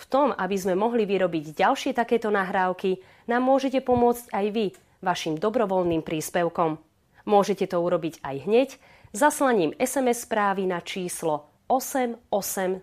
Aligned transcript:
V 0.00 0.04
tom, 0.08 0.32
aby 0.32 0.56
sme 0.56 0.72
mohli 0.72 1.04
vyrobiť 1.04 1.60
ďalšie 1.60 1.92
takéto 1.92 2.32
nahrávky, 2.32 3.04
nám 3.28 3.44
môžete 3.44 3.84
pomôcť 3.84 4.32
aj 4.32 4.46
vy 4.48 4.72
vašim 5.04 5.36
dobrovoľným 5.36 6.00
príspevkom. 6.00 6.80
Môžete 7.28 7.68
to 7.68 7.76
urobiť 7.84 8.24
aj 8.24 8.36
hneď 8.48 8.68
zaslaním 9.12 9.76
SMS 9.76 10.24
správy 10.24 10.64
na 10.64 10.80
číslo 10.80 11.52
8877 11.68 12.80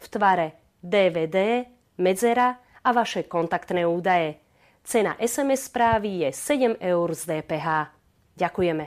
v 0.00 0.06
tvare 0.08 0.46
DVD, 0.80 1.68
medzera 2.00 2.56
a 2.80 2.88
vaše 2.96 3.28
kontaktné 3.28 3.84
údaje. 3.84 4.40
Cena 4.84 5.16
SMS 5.20 5.68
správy 5.68 6.28
je 6.28 6.30
7 6.32 6.80
eur 6.80 7.08
z 7.12 7.22
DPH. 7.28 7.92
Ďakujeme. 8.36 8.84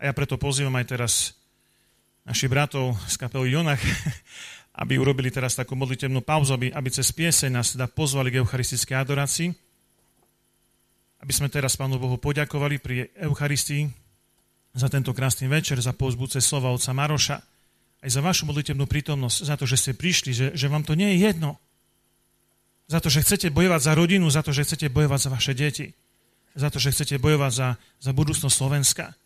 A 0.00 0.02
ja 0.08 0.12
preto 0.12 0.36
pozývam 0.40 0.76
aj 0.76 0.86
teraz 0.88 1.36
našich 2.24 2.48
bratov 2.48 2.96
z 3.04 3.16
kapely 3.20 3.52
Jonach, 3.52 3.80
aby 4.74 4.98
urobili 4.98 5.30
teraz 5.30 5.54
takú 5.54 5.78
modlitevnú 5.78 6.18
pauzu, 6.26 6.58
aby, 6.58 6.74
aby 6.74 6.88
cez 6.90 7.14
pieseň 7.14 7.50
nás 7.54 7.78
teda 7.78 7.86
pozvali 7.86 8.34
k 8.34 8.42
eucharistickej 8.42 8.96
adorácii. 8.98 9.48
Aby 11.22 11.32
sme 11.32 11.46
teraz 11.46 11.78
Pánu 11.78 11.96
Bohu 11.96 12.18
poďakovali 12.18 12.82
pri 12.82 13.14
Eucharistii 13.14 13.86
za 14.74 14.90
tento 14.90 15.14
krásny 15.14 15.46
večer, 15.46 15.78
za 15.78 15.94
pozbudce 15.94 16.42
slova 16.42 16.74
otca 16.74 16.90
Maroša, 16.90 17.38
aj 18.04 18.10
za 18.10 18.20
vašu 18.20 18.50
modlitevnú 18.50 18.84
prítomnosť, 18.84 19.38
za 19.46 19.54
to, 19.54 19.64
že 19.64 19.78
ste 19.78 19.92
prišli, 19.94 20.30
že, 20.34 20.46
že 20.52 20.66
vám 20.66 20.82
to 20.82 20.98
nie 20.98 21.14
je 21.16 21.30
jedno, 21.30 21.56
za 22.84 23.00
to, 23.00 23.08
že 23.08 23.24
chcete 23.24 23.48
bojovať 23.48 23.80
za 23.80 23.92
rodinu, 23.96 24.28
za 24.28 24.44
to, 24.44 24.52
že 24.52 24.68
chcete 24.68 24.92
bojovať 24.92 25.20
za 25.24 25.30
vaše 25.32 25.52
deti. 25.56 25.86
Za 26.52 26.68
to, 26.68 26.76
že 26.76 26.92
chcete 26.92 27.16
bojovať 27.16 27.52
za, 27.52 27.68
za 27.80 28.10
budúcnosť 28.12 28.52
Slovenska. 28.52 29.16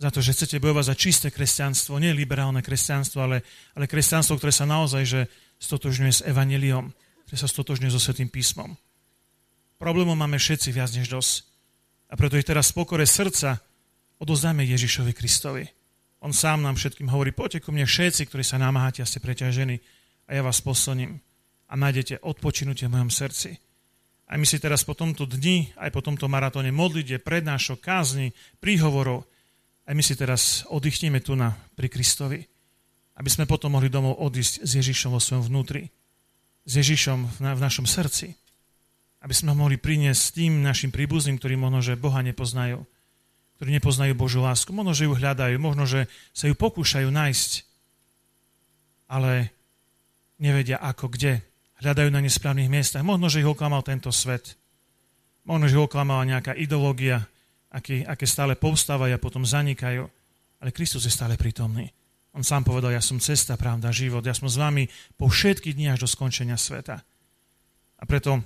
Za 0.00 0.08
to, 0.08 0.24
že 0.24 0.32
chcete 0.32 0.64
bojovať 0.64 0.84
za 0.88 0.96
čisté 0.96 1.28
kresťanstvo, 1.28 2.00
nie 2.00 2.16
liberálne 2.16 2.64
kresťanstvo, 2.64 3.20
ale, 3.20 3.44
ale 3.76 3.84
kresťanstvo, 3.84 4.40
ktoré 4.40 4.48
sa 4.48 4.64
naozaj 4.64 5.02
že 5.04 5.20
stotožňuje 5.60 6.12
s 6.12 6.24
evaneliom, 6.24 6.88
ktoré 7.28 7.36
sa 7.36 7.44
stotožňuje 7.44 7.92
so 7.92 8.00
Svetým 8.00 8.32
písmom. 8.32 8.72
Problémov 9.76 10.16
máme 10.16 10.40
všetci 10.40 10.72
viac 10.72 10.88
než 10.96 11.12
dosť. 11.12 11.44
A 12.08 12.16
preto 12.16 12.40
ich 12.40 12.48
teraz 12.48 12.72
v 12.72 12.80
pokore 12.80 13.04
srdca 13.04 13.60
odozdáme 14.16 14.64
Ježišovi 14.64 15.12
Kristovi. 15.12 15.68
On 16.24 16.32
sám 16.32 16.64
nám 16.64 16.80
všetkým 16.80 17.08
hovorí, 17.12 17.32
poďte 17.36 17.64
ku 17.64 17.72
mne 17.72 17.84
všetci, 17.84 18.28
ktorí 18.28 18.44
sa 18.44 18.60
namáhate 18.60 19.04
a 19.04 19.08
ste 19.08 19.20
preťažení 19.20 19.80
a 20.28 20.36
ja 20.36 20.40
vás 20.44 20.64
posilním 20.64 21.20
a 21.70 21.72
nájdete 21.76 22.24
odpočinutie 22.24 22.88
v 22.88 22.94
mojom 22.98 23.12
srdci. 23.12 23.56
A 24.30 24.36
my 24.36 24.44
si 24.46 24.60
teraz 24.62 24.84
po 24.84 24.92
tomto 24.92 25.26
dni, 25.26 25.72
aj 25.80 25.90
po 25.90 26.02
tomto 26.04 26.28
maratóne 26.28 26.70
modlite, 26.70 27.18
prednášok, 27.22 27.78
kázni, 27.82 28.36
príhovorov, 28.62 29.26
aj 29.86 29.94
my 29.94 30.02
si 30.04 30.14
teraz 30.16 30.64
oddychneme 30.68 31.22
tu 31.24 31.38
na, 31.38 31.56
pri 31.76 31.88
Kristovi, 31.88 32.40
aby 33.16 33.28
sme 33.28 33.44
potom 33.44 33.76
mohli 33.76 33.92
domov 33.92 34.20
odísť 34.20 34.64
s 34.64 34.70
Ježišom 34.80 35.12
vo 35.12 35.20
svojom 35.20 35.44
vnútri, 35.46 35.92
s 36.64 36.72
Ježišom 36.80 37.18
v, 37.26 37.38
na, 37.44 37.52
v 37.56 37.60
našom 37.60 37.84
srdci, 37.84 38.32
aby 39.20 39.34
sme 39.36 39.52
ho 39.52 39.56
mohli 39.56 39.76
priniesť 39.76 40.40
tým 40.40 40.64
našim 40.64 40.88
príbuzným, 40.88 41.36
ktorí 41.36 41.56
možno, 41.56 41.84
že 41.84 42.00
Boha 42.00 42.24
nepoznajú, 42.24 42.80
ktorí 43.60 43.70
nepoznajú 43.76 44.12
Božiu 44.16 44.40
lásku, 44.40 44.72
možno, 44.72 44.96
že 44.96 45.04
ju 45.04 45.12
hľadajú, 45.12 45.56
možno, 45.60 45.84
že 45.84 46.08
sa 46.32 46.48
ju 46.48 46.56
pokúšajú 46.56 47.12
nájsť, 47.12 47.50
ale 49.10 49.52
nevedia 50.40 50.80
ako, 50.80 51.12
kde, 51.12 51.44
hľadajú 51.80 52.08
na 52.12 52.20
nesprávnych 52.24 52.72
miestach. 52.72 53.04
Možno, 53.04 53.28
že 53.28 53.40
ich 53.40 53.48
oklamal 53.48 53.84
tento 53.84 54.12
svet. 54.12 54.56
Možno, 55.44 55.66
že 55.66 55.76
ich 55.76 55.84
oklamala 55.84 56.28
nejaká 56.28 56.52
ideológia, 56.56 57.24
aké, 57.70 58.02
aké 58.02 58.26
stále 58.26 58.58
povstávajú 58.58 59.14
a 59.14 59.22
potom 59.22 59.46
zanikajú. 59.46 60.04
Ale 60.60 60.70
Kristus 60.74 61.06
je 61.06 61.12
stále 61.14 61.40
prítomný. 61.40 61.88
On 62.30 62.46
sám 62.46 62.62
povedal, 62.62 62.94
ja 62.94 63.02
som 63.02 63.18
cesta, 63.18 63.58
pravda, 63.58 63.90
život. 63.90 64.22
Ja 64.22 64.36
som 64.36 64.46
s 64.46 64.54
vami 64.54 64.86
po 65.18 65.26
všetky 65.26 65.74
dni 65.74 65.90
až 65.90 66.06
do 66.06 66.08
skončenia 66.10 66.54
sveta. 66.54 67.02
A 67.98 68.02
preto 68.06 68.38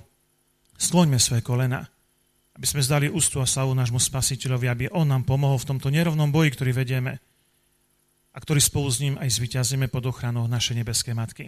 skloňme 0.79 1.21
svoje 1.21 1.45
kolena, 1.45 1.85
aby 2.55 2.65
sme 2.65 2.81
zdali 2.81 3.11
ústu 3.11 3.43
a 3.43 3.49
slavu 3.49 3.75
nášmu 3.75 3.99
spasiteľovi, 3.99 4.67
aby 4.71 4.85
on 4.95 5.11
nám 5.11 5.27
pomohol 5.27 5.59
v 5.59 5.75
tomto 5.75 5.91
nerovnom 5.91 6.31
boji, 6.31 6.55
ktorý 6.55 6.71
vedieme 6.71 7.19
a 8.35 8.37
ktorý 8.39 8.59
spolu 8.63 8.87
s 8.89 8.99
ním 9.03 9.15
aj 9.19 9.31
zvyťazíme 9.31 9.87
pod 9.91 10.07
ochranou 10.07 10.47
našej 10.47 10.81
nebeskej 10.81 11.15
Matky. 11.15 11.45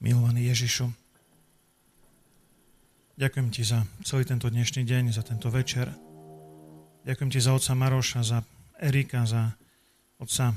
Milovaný 0.00 0.48
Ježišu, 0.48 0.88
ďakujem 3.20 3.52
Ti 3.52 3.62
za 3.68 3.84
celý 4.00 4.24
tento 4.24 4.48
dnešný 4.48 4.88
deň, 4.88 5.12
za 5.12 5.20
tento 5.20 5.52
večer. 5.52 5.92
Ďakujem 7.04 7.28
Ti 7.28 7.40
za 7.44 7.52
otca 7.52 7.76
Maroša, 7.76 8.20
za 8.24 8.38
Erika, 8.80 9.28
za 9.28 9.52
otca 10.16 10.56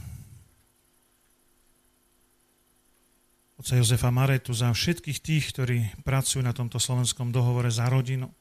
otca 3.60 3.74
Jozefa 3.76 4.12
Maretu, 4.16 4.56
za 4.56 4.72
všetkých 4.72 5.20
tých, 5.20 5.44
ktorí 5.52 5.78
pracujú 6.08 6.40
na 6.40 6.56
tomto 6.56 6.80
slovenskom 6.80 7.36
dohovore 7.36 7.68
za 7.68 7.92
rodinu, 7.92 8.32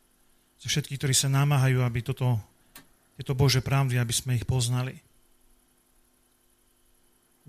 za 0.63 0.71
všetkých, 0.71 0.99
ktorí 1.03 1.15
sa 1.15 1.27
námahajú, 1.27 1.83
aby 1.83 2.07
toto, 2.07 2.39
tieto 3.19 3.35
Bože 3.35 3.59
pravdy, 3.59 3.99
aby 3.99 4.15
sme 4.15 4.39
ich 4.39 4.47
poznali. 4.47 4.95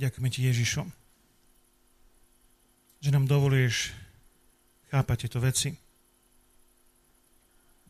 Ďakujeme 0.01 0.29
Ti, 0.33 0.41
Ježišu 0.49 0.83
že 3.03 3.11
nám 3.11 3.27
dovoluješ 3.27 3.91
chápať 4.87 5.27
tieto 5.27 5.43
veci. 5.43 5.82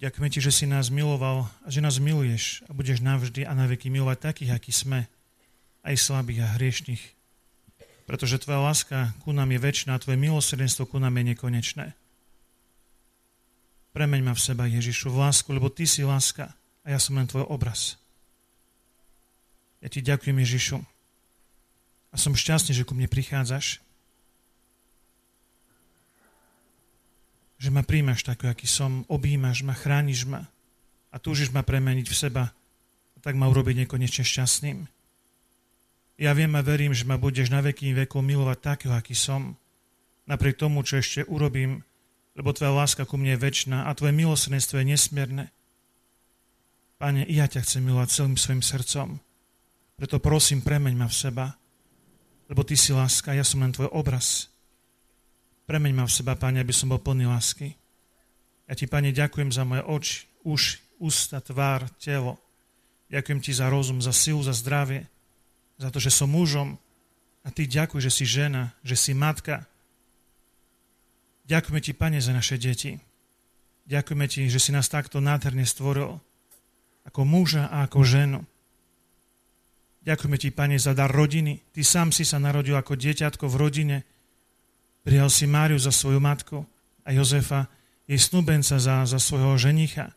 Ďakujeme 0.03 0.28
ti, 0.36 0.44
že 0.44 0.52
si 0.52 0.68
nás 0.68 0.91
miloval 0.91 1.47
a 1.64 1.68
že 1.72 1.80
nás 1.80 1.96
miluješ 1.96 2.59
a 2.68 2.75
budeš 2.75 3.00
navždy 3.00 3.47
a 3.47 3.56
na 3.56 3.72
veky 3.72 3.88
milovať 3.88 4.19
takých, 4.19 4.52
akí 4.52 4.75
sme, 4.75 5.08
aj 5.80 5.96
slabých 5.96 6.44
a 6.44 6.59
hriešných. 6.59 7.03
Pretože 8.03 8.44
tvoja 8.44 8.59
láska 8.59 9.16
ku 9.24 9.31
nám 9.31 9.56
je 9.56 9.63
väčšiná, 9.63 9.96
tvoje 10.03 10.19
milosrdenstvo 10.19 10.92
ku 10.92 11.00
nám 11.00 11.16
je 11.16 11.31
nekonečné. 11.31 11.86
Premeň 13.96 14.22
ma 14.28 14.36
v 14.36 14.44
seba, 14.44 14.68
Ježišu, 14.68 15.08
v 15.08 15.24
lásku, 15.24 15.47
lebo 15.56 15.72
ty 15.72 15.88
si 15.88 16.03
láska 16.03 16.52
a 16.84 16.88
ja 16.92 17.00
som 17.00 17.16
len 17.16 17.31
tvoj 17.31 17.47
obraz. 17.47 17.96
Ja 19.80 19.88
ti 19.88 20.03
ďakujem, 20.03 20.36
Ježišu. 20.36 20.84
A 22.12 22.16
som 22.19 22.36
šťastný, 22.36 22.75
že 22.75 22.84
ku 22.84 22.92
mne 22.92 23.08
prichádzaš 23.08 23.80
že 27.63 27.72
ma 27.72 27.79
príjmaš 27.79 28.28
taký, 28.28 28.51
aký 28.51 28.68
som, 28.68 29.07
objímaš 29.07 29.63
ma, 29.63 29.72
chrániš 29.72 30.28
ma 30.28 30.51
a 31.07 31.16
túžiš 31.16 31.56
ma 31.56 31.63
premeniť 31.63 32.12
v 32.12 32.19
seba 32.19 32.51
a 33.16 33.18
tak 33.24 33.40
ma 33.40 33.47
urobiť 33.47 33.88
nekonečne 33.88 34.28
šťastným. 34.28 34.84
Ja 36.19 36.35
viem 36.35 36.51
a 36.59 36.62
verím, 36.62 36.91
že 36.91 37.07
ma 37.07 37.16
budeš 37.16 37.47
na 37.47 37.63
veky 37.63 37.96
vekov 37.96 38.19
milovať 38.19 38.59
takého, 38.59 38.91
aký 38.91 39.16
som, 39.16 39.56
napriek 40.28 40.59
tomu, 40.59 40.84
čo 40.84 41.00
ešte 41.00 41.24
urobím, 41.31 41.88
lebo 42.35 42.51
tvoja 42.51 42.75
láska 42.75 43.07
ku 43.07 43.16
mne 43.16 43.40
je 43.40 43.44
väčšiná 43.47 43.88
a 43.88 43.95
tvoje 43.95 44.12
milosrdenstvo 44.12 44.84
je 44.84 44.85
nesmierne. 44.91 45.45
Pane, 47.00 47.24
ja 47.31 47.47
ťa 47.47 47.63
chcem 47.63 47.81
milovať 47.88 48.09
celým 48.12 48.35
svojim 48.35 48.63
srdcom, 48.63 49.24
preto 49.95 50.19
prosím, 50.19 50.59
premeň 50.59 50.94
ma 51.00 51.07
v 51.07 51.16
seba, 51.16 51.45
lebo 52.51 52.62
ty 52.68 52.75
si 52.75 52.91
láska, 52.91 53.31
ja 53.31 53.47
som 53.47 53.63
len 53.63 53.72
tvoj 53.72 53.88
obraz. 53.95 54.53
Premeň 55.63 55.92
ma 55.95 56.04
v 56.04 56.12
seba, 56.12 56.36
Pane, 56.36 56.60
aby 56.60 56.75
som 56.75 56.92
bol 56.92 57.00
plný 57.00 57.24
lásky. 57.27 57.71
Ja 58.68 58.75
Ti, 58.75 58.86
Pane, 58.88 59.15
ďakujem 59.15 59.50
za 59.51 59.63
moje 59.63 59.83
oči, 59.88 60.15
uši, 60.44 61.00
ústa, 61.00 61.39
tvár, 61.39 61.88
telo. 62.00 62.39
Ďakujem 63.07 63.39
Ti 63.39 63.51
za 63.56 63.68
rozum, 63.71 64.04
za 64.04 64.12
silu, 64.12 64.44
za 64.44 64.51
zdravie, 64.51 65.07
za 65.80 65.88
to, 65.88 66.04
že 66.04 66.12
som 66.12 66.31
mužom 66.31 66.75
a 67.44 67.48
Ty 67.51 67.68
ďakuj, 67.68 68.00
že 68.04 68.12
si 68.12 68.25
žena, 68.27 68.75
že 68.83 68.95
si 69.00 69.15
matka. 69.15 69.63
Ďakujeme 71.48 71.80
Ti, 71.80 71.94
Pane, 71.95 72.19
za 72.19 72.31
naše 72.36 72.59
deti. 72.59 73.00
Ďakujeme 73.88 74.25
Ti, 74.27 74.48
že 74.48 74.59
si 74.59 74.71
nás 74.71 74.88
takto 74.88 75.19
nádherne 75.19 75.68
stvoril 75.68 76.19
ako 77.04 77.21
muža 77.27 77.68
a 77.68 77.83
ako 77.83 78.04
ženu. 78.04 78.39
Ďakujeme 80.04 80.38
Ti, 80.39 80.50
Pane, 80.51 80.75
za 80.80 80.95
dar 80.95 81.12
rodiny. 81.12 81.59
Ty 81.71 81.81
sám 81.83 82.09
si 82.12 82.27
sa 82.27 82.39
narodil 82.39 82.75
ako 82.75 82.95
dieťatko 82.95 83.48
v 83.48 83.59
rodine, 83.59 83.98
Prijal 85.04 85.28
si 85.28 85.44
Máriu 85.44 85.76
za 85.76 85.92
svoju 85.92 86.24
matku 86.24 86.64
a 87.04 87.12
Jozefa, 87.12 87.68
jej 88.08 88.20
snúbenca 88.20 88.80
za, 88.80 89.04
za 89.04 89.20
svojho 89.20 89.56
ženicha. 89.60 90.16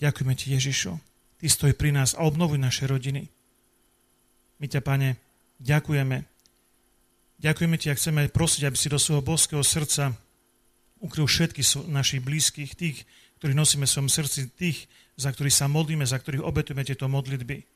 Ďakujeme 0.00 0.34
ti, 0.36 0.56
Ježišu. 0.56 0.96
Ty 1.36 1.46
stoj 1.48 1.72
pri 1.76 1.92
nás 1.92 2.16
a 2.16 2.24
obnovuj 2.24 2.56
naše 2.56 2.88
rodiny. 2.88 3.28
My 4.56 4.66
ťa, 4.68 4.80
Pane, 4.80 5.20
ďakujeme. 5.60 6.24
Ďakujeme 7.42 7.76
Ti 7.76 7.86
a 7.92 7.98
chceme 7.98 8.30
prosiť, 8.32 8.68
aby 8.68 8.76
si 8.76 8.88
do 8.88 8.96
svojho 8.96 9.24
boského 9.24 9.60
srdca 9.60 10.16
ukryl 11.02 11.26
všetky 11.26 11.60
našich 11.90 12.22
blízkych, 12.22 12.72
tých, 12.78 13.02
ktorých 13.42 13.58
nosíme 13.58 13.84
v 13.84 13.92
svojom 13.92 14.10
srdci, 14.12 14.48
tých, 14.54 14.86
za 15.18 15.34
ktorých 15.34 15.52
sa 15.52 15.66
modlíme, 15.66 16.06
za 16.06 16.16
ktorých 16.16 16.46
obetujeme 16.46 16.86
tieto 16.86 17.10
modlitby. 17.10 17.66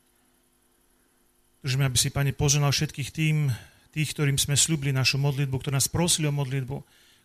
Tužíme, 1.66 1.84
aby 1.84 1.98
si, 1.98 2.14
Pane, 2.14 2.30
poženal 2.30 2.70
všetkých 2.70 3.10
tým, 3.10 3.50
tých, 3.96 4.12
ktorým 4.12 4.36
sme 4.36 4.60
slúbili 4.60 4.92
našu 4.92 5.16
modlitbu, 5.16 5.56
ktorí 5.56 5.72
nás 5.72 5.88
prosili 5.88 6.28
o 6.28 6.36
modlitbu, 6.36 6.76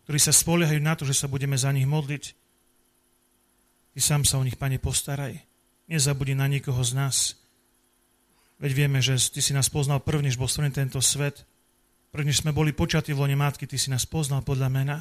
ktorí 0.07 0.19
sa 0.23 0.31
spoliehajú 0.31 0.79
na 0.79 0.95
to, 0.95 1.03
že 1.03 1.19
sa 1.19 1.27
budeme 1.27 1.59
za 1.59 1.67
nich 1.75 1.83
modliť. 1.83 2.23
Ty 3.91 3.99
sám 3.99 4.23
sa 4.23 4.39
o 4.39 4.45
nich, 4.47 4.55
Pane, 4.55 4.79
postaraj. 4.79 5.35
Nezabudi 5.91 6.31
na 6.31 6.47
nikoho 6.47 6.79
z 6.79 6.95
nás. 6.95 7.35
Veď 8.63 8.71
vieme, 8.71 9.03
že 9.03 9.19
Ty 9.19 9.43
si 9.43 9.51
nás 9.51 9.67
poznal 9.67 9.99
prvnež 9.99 10.39
bol 10.39 10.47
stvorený 10.47 10.71
tento 10.71 11.03
svet. 11.03 11.43
Prvnež 12.15 12.39
sme 12.39 12.55
boli 12.55 12.71
počatí 12.71 13.11
v 13.11 13.19
lone 13.19 13.35
matky, 13.35 13.67
Ty 13.67 13.75
si 13.75 13.91
nás 13.91 14.07
poznal 14.07 14.39
podľa 14.39 14.71
mena. 14.71 14.97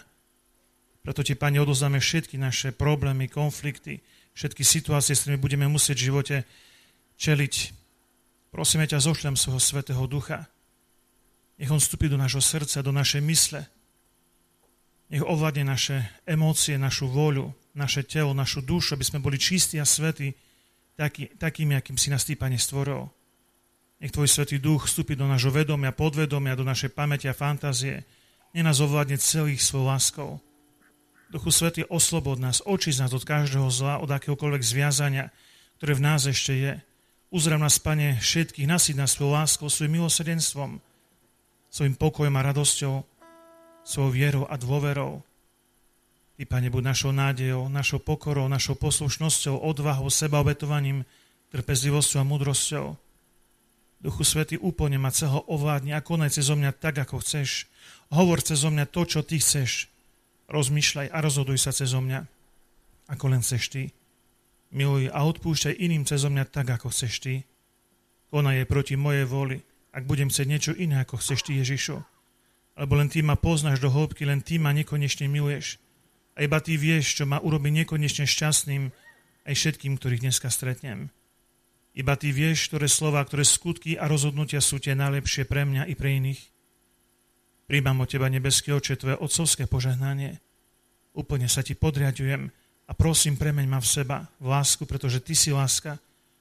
Preto 1.07 1.23
Ti, 1.23 1.39
Pane, 1.39 1.63
odozdáme 1.63 2.03
všetky 2.03 2.35
naše 2.35 2.75
problémy, 2.75 3.31
konflikty, 3.31 4.03
všetky 4.35 4.67
situácie, 4.67 5.15
s 5.15 5.23
ktorými 5.23 5.39
budeme 5.39 5.71
musieť 5.71 6.03
v 6.03 6.07
živote 6.11 6.37
čeliť. 7.15 7.55
Prosíme 8.51 8.91
ťa, 8.91 8.99
zošľam 8.99 9.39
svojho 9.39 9.63
Svetého 9.63 10.03
Ducha. 10.11 10.51
Nech 11.61 11.69
On 11.69 11.77
vstúpi 11.77 12.09
do 12.09 12.17
nášho 12.17 12.41
srdca, 12.41 12.81
do 12.81 12.89
našej 12.89 13.21
mysle. 13.21 13.69
Nech 15.13 15.21
ovládne 15.21 15.69
naše 15.69 16.09
emócie, 16.25 16.81
našu 16.81 17.05
voľu, 17.13 17.53
naše 17.77 18.01
telo, 18.01 18.33
našu 18.33 18.65
dušu, 18.65 18.97
aby 18.97 19.05
sme 19.05 19.21
boli 19.21 19.37
čistí 19.37 19.77
a 19.77 19.85
svetí, 19.85 20.33
taký, 20.97 21.29
takými, 21.37 21.77
akým 21.77 22.01
si 22.01 22.09
nás 22.09 22.25
Ty, 22.25 22.41
stvoril. 22.57 23.13
Nech 24.01 24.17
Tvoj 24.17 24.33
Svetý 24.33 24.57
Duch 24.57 24.89
vstúpi 24.89 25.13
do 25.13 25.29
nášho 25.29 25.53
vedomia, 25.53 25.93
podvedomia, 25.93 26.57
do 26.57 26.65
našej 26.65 26.97
pamäti 26.97 27.29
a 27.29 27.37
fantázie. 27.37 28.09
Nech 28.57 28.65
nás 28.65 28.81
ovládne 28.81 29.21
celých 29.21 29.61
svojou 29.61 29.93
láskou. 29.93 30.31
Duchu 31.29 31.53
Svetý, 31.53 31.85
oslobod 31.85 32.41
nás, 32.41 32.65
oči 32.65 32.97
nás 32.97 33.13
od 33.13 33.29
každého 33.29 33.69
zla, 33.69 34.01
od 34.01 34.09
akéhokoľvek 34.09 34.65
zviazania, 34.65 35.29
ktoré 35.77 35.93
v 36.01 36.05
nás 36.09 36.25
ešte 36.25 36.57
je. 36.57 36.73
Uzdrav 37.29 37.61
nás, 37.61 37.77
Pane, 37.77 38.17
všetkých, 38.17 38.65
nasyť 38.65 38.97
nás 38.97 39.13
svojou 39.13 39.37
láskou, 39.37 39.69
svojim 39.69 40.01
milosrdenstvom, 40.01 40.81
svojim 41.71 41.95
pokojom 41.95 42.35
a 42.37 42.47
radosťou, 42.51 42.95
svojou 43.87 44.11
vierou 44.11 44.45
a 44.51 44.59
dôverou. 44.59 45.23
Ty, 46.37 46.45
Pane, 46.45 46.69
buď 46.69 46.83
našou 46.93 47.13
nádejou, 47.15 47.71
našou 47.71 48.03
pokorou, 48.03 48.51
našou 48.51 48.75
poslušnosťou, 48.75 49.61
odvahou, 49.63 50.11
sebaobetovaním, 50.11 51.07
trpezlivosťou 51.55 52.19
a 52.21 52.29
múdrosťou. 52.29 52.87
Duchu 54.01 54.25
Svety, 54.25 54.57
úplne 54.57 54.97
ma 54.97 55.13
celého 55.13 55.45
ovládni 55.49 55.93
a 55.93 56.01
konaj 56.01 56.41
cez 56.41 56.49
mňa 56.49 56.73
tak, 56.77 56.99
ako 57.01 57.21
chceš. 57.21 57.69
Hovor 58.09 58.41
cez 58.41 58.65
mňa 58.65 58.89
to, 58.89 59.05
čo 59.05 59.21
Ty 59.21 59.37
chceš 59.39 59.91
rozmýšľaj 60.51 61.09
a 61.15 61.19
rozhoduj 61.23 61.59
sa 61.63 61.71
cez 61.71 61.95
mňa, 61.95 62.27
ako 63.07 63.25
len 63.31 63.41
chceš 63.41 63.71
ty. 63.71 63.83
Miluj 64.75 65.11
a 65.11 65.23
odpúšťaj 65.27 65.79
iným 65.79 66.03
cez 66.05 66.27
mňa 66.27 66.45
tak, 66.51 66.67
ako 66.75 66.91
chceš 66.91 67.23
ty. 67.23 67.35
Konaj 68.31 68.63
je 68.63 68.71
proti 68.71 68.95
mojej 68.99 69.27
voli, 69.27 69.63
ak 69.91 70.07
budem 70.07 70.31
chcieť 70.31 70.47
niečo 70.47 70.73
iné, 70.75 71.03
ako 71.03 71.19
chceš 71.19 71.47
ty, 71.47 71.59
Ježišu. 71.59 71.99
Lebo 72.79 72.93
len 72.97 73.11
ty 73.11 73.21
ma 73.21 73.35
poznáš 73.35 73.83
do 73.83 73.91
hĺbky, 73.91 74.25
len 74.25 74.41
ty 74.41 74.57
ma 74.57 74.71
nekonečne 74.71 75.27
miluješ. 75.27 75.83
A 76.39 76.47
iba 76.47 76.63
ty 76.63 76.79
vieš, 76.79 77.21
čo 77.21 77.25
ma 77.27 77.43
urobí 77.43 77.69
nekonečne 77.75 78.25
šťastným 78.25 78.89
aj 79.45 79.55
všetkým, 79.55 79.99
ktorých 79.99 80.23
dneska 80.25 80.49
stretnem. 80.49 81.11
Iba 81.91 82.15
ty 82.15 82.31
vieš, 82.31 82.71
ktoré 82.71 82.87
slova, 82.87 83.21
ktoré 83.27 83.43
skutky 83.43 83.99
a 83.99 84.07
rozhodnutia 84.07 84.63
sú 84.63 84.79
tie 84.79 84.95
najlepšie 84.95 85.43
pre 85.45 85.67
mňa 85.67 85.91
i 85.91 85.95
pre 85.99 86.17
iných. 86.23 86.41
Príjmam 87.67 88.03
od 88.03 88.09
Teba, 88.11 88.31
nebeský 88.31 88.71
oče, 88.75 88.95
Tvoje 88.95 89.19
otcovské 89.19 89.67
požehnanie. 89.67 90.39
Úplne 91.19 91.51
sa 91.51 91.67
Ti 91.67 91.75
podriadujem 91.75 92.51
a 92.87 92.93
prosím, 92.95 93.35
premeň 93.35 93.67
ma 93.67 93.83
v 93.83 93.91
seba, 93.91 94.31
v 94.39 94.47
lásku, 94.55 94.87
pretože 94.87 95.19
Ty 95.19 95.35
si 95.35 95.51
láska 95.51 95.99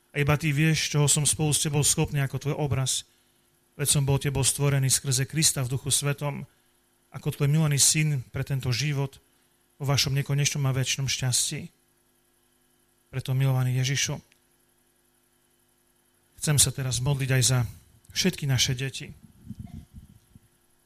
a 0.10 0.16
iba 0.18 0.38
Ty 0.38 0.50
vieš, 0.54 0.94
čoho 0.94 1.10
som 1.10 1.26
spolu 1.26 1.54
s 1.54 1.66
Tebou 1.66 1.82
schopný 1.82 2.22
ako 2.22 2.38
Tvoj 2.38 2.56
obraz. 2.58 3.06
Veď 3.80 3.88
som 3.88 4.04
bol 4.04 4.20
Tebou 4.20 4.44
stvorený 4.44 4.92
skrze 4.92 5.24
Krista 5.24 5.64
v 5.64 5.72
duchu 5.72 5.88
svetom, 5.88 6.44
ako 7.16 7.32
Tvoj 7.32 7.48
milený 7.48 7.80
syn 7.80 8.28
pre 8.28 8.44
tento 8.44 8.68
život 8.76 9.24
vo 9.80 9.88
Vašom 9.88 10.12
nekonečnom 10.20 10.68
a 10.68 10.76
väčšnom 10.76 11.08
šťastí. 11.08 11.72
Preto, 13.08 13.32
milovaný 13.32 13.80
Ježišu, 13.80 14.20
chcem 16.44 16.60
sa 16.60 16.76
teraz 16.76 17.00
modliť 17.00 17.30
aj 17.32 17.44
za 17.48 17.60
všetky 18.12 18.44
naše 18.52 18.76
deti, 18.76 19.16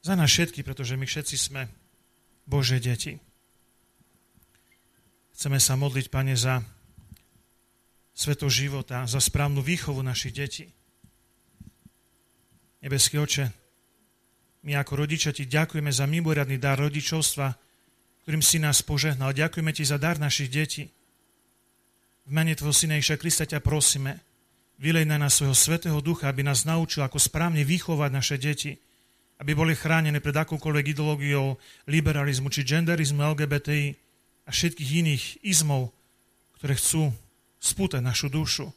za 0.04 0.14
nás 0.14 0.30
všetky, 0.30 0.62
pretože 0.62 0.94
my 0.94 1.02
všetci 1.02 1.34
sme 1.34 1.66
Bože 2.46 2.78
deti. 2.78 3.18
Chceme 5.34 5.58
sa 5.58 5.74
modliť, 5.74 6.06
Pane, 6.14 6.38
za 6.38 6.62
sveto 8.14 8.46
života, 8.46 9.02
za 9.10 9.18
správnu 9.18 9.64
výchovu 9.64 9.98
našich 10.04 10.36
detí. 10.36 10.70
Nebeský 12.84 13.16
oče, 13.16 13.48
my 14.68 14.76
ako 14.76 14.92
rodičia 15.00 15.32
ti 15.32 15.48
ďakujeme 15.48 15.88
za 15.88 16.04
mimoriadný 16.04 16.60
dar 16.60 16.76
rodičovstva, 16.76 17.56
ktorým 18.24 18.44
si 18.44 18.60
nás 18.60 18.84
požehnal. 18.84 19.32
Ďakujeme 19.32 19.72
ti 19.72 19.88
za 19.88 19.96
dar 19.96 20.20
našich 20.20 20.52
detí. 20.52 20.92
V 22.24 22.30
mene 22.32 22.52
tvojho 22.52 22.76
syna 22.76 23.00
Iša 23.00 23.16
Krista 23.16 23.48
ťa 23.48 23.64
prosíme, 23.64 24.20
vylej 24.76 25.08
na 25.08 25.16
nás 25.16 25.40
svojho 25.40 25.56
svetého 25.56 25.96
ducha, 26.04 26.28
aby 26.28 26.44
nás 26.44 26.68
naučil, 26.68 27.00
ako 27.04 27.16
správne 27.16 27.64
vychovať 27.64 28.10
naše 28.12 28.36
deti, 28.36 28.76
aby 29.40 29.56
boli 29.56 29.72
chránené 29.72 30.20
pred 30.20 30.36
akúkoľvek 30.36 30.92
ideológiou 30.92 31.56
liberalizmu 31.88 32.52
či 32.52 32.68
genderizmu, 32.68 33.20
LGBTI 33.32 33.96
a 34.44 34.50
všetkých 34.52 34.90
iných 35.04 35.24
izmov, 35.40 35.88
ktoré 36.60 36.76
chcú 36.76 37.12
spútať 37.60 38.04
našu 38.04 38.28
dušu. 38.28 38.68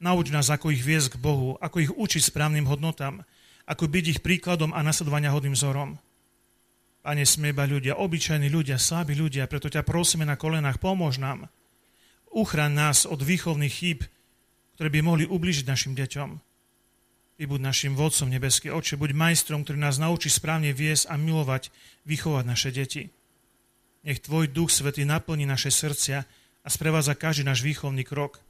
Nauč 0.00 0.32
nás, 0.32 0.48
ako 0.48 0.72
ich 0.72 0.80
viesť 0.80 1.16
k 1.16 1.20
Bohu, 1.20 1.60
ako 1.60 1.76
ich 1.84 1.92
učiť 1.92 2.32
správnym 2.32 2.64
hodnotám, 2.64 3.20
ako 3.68 3.84
byť 3.84 4.04
ich 4.16 4.20
príkladom 4.24 4.72
a 4.72 4.80
nasledovania 4.80 5.30
hodným 5.30 5.52
vzorom. 5.52 6.00
Pane, 7.00 7.24
sme 7.24 7.52
iba 7.52 7.68
ľudia, 7.68 7.96
obyčajní 7.96 8.48
ľudia, 8.48 8.80
slabí 8.80 9.12
ľudia, 9.16 9.48
preto 9.48 9.68
ťa 9.68 9.84
prosíme 9.84 10.24
na 10.24 10.40
kolenách, 10.40 10.80
pomôž 10.80 11.20
nám. 11.20 11.52
Uchraň 12.32 12.72
nás 12.72 12.98
od 13.04 13.20
výchovných 13.20 13.72
chýb, 13.72 14.00
ktoré 14.76 14.88
by 14.88 15.00
mohli 15.04 15.24
ubližiť 15.28 15.68
našim 15.68 15.92
deťom. 15.92 16.30
Ty 17.40 17.42
buď 17.48 17.60
našim 17.60 17.96
vodcom, 17.96 18.28
nebeský 18.28 18.68
oče, 18.68 19.00
buď 19.00 19.16
majstrom, 19.16 19.64
ktorý 19.64 19.80
nás 19.80 19.96
naučí 19.96 20.28
správne 20.28 20.76
viesť 20.76 21.08
a 21.08 21.16
milovať, 21.16 21.72
vychovať 22.04 22.44
naše 22.44 22.68
deti. 22.68 23.08
Nech 24.04 24.20
Tvoj 24.20 24.52
Duch 24.52 24.72
Svetý 24.72 25.04
naplní 25.04 25.44
naše 25.48 25.72
srdcia 25.72 26.24
a 26.64 26.68
sprevádza 26.68 27.16
každý 27.16 27.48
náš 27.48 27.64
výchovný 27.64 28.04
krok. 28.04 28.44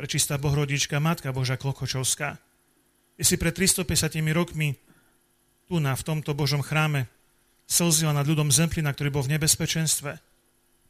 Prečistá 0.00 0.40
Bohrodička, 0.40 0.96
Matka 0.96 1.28
Boža 1.28 1.60
Klokočovská, 1.60 2.40
Ty 3.20 3.22
si 3.28 3.36
pred 3.36 3.52
350 3.52 4.16
rokmi 4.32 4.72
tu 5.68 5.76
na, 5.76 5.92
v 5.92 6.00
tomto 6.00 6.32
Božom 6.32 6.64
chráme 6.64 7.04
slzila 7.68 8.16
nad 8.16 8.24
ľudom 8.24 8.48
Zemplina, 8.48 8.96
ktorý 8.96 9.12
bol 9.12 9.28
v 9.28 9.36
nebezpečenstve. 9.36 10.16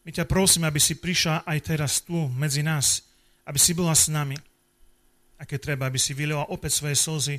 My 0.07 0.11
ťa 0.15 0.31
prosíme, 0.31 0.71
aby 0.71 0.79
si 0.79 0.95
prišla 0.95 1.43
aj 1.43 1.59
teraz 1.59 2.07
tu 2.07 2.31
medzi 2.31 2.63
nás, 2.63 3.03
aby 3.51 3.59
si 3.59 3.75
bola 3.75 3.99
s 3.99 4.07
nami, 4.07 4.39
a 5.41 5.43
keď 5.43 5.59
treba, 5.59 5.91
aby 5.91 5.99
si 5.99 6.15
vylila 6.15 6.47
opäť 6.47 6.79
svoje 6.79 6.95
slzy, 6.95 7.37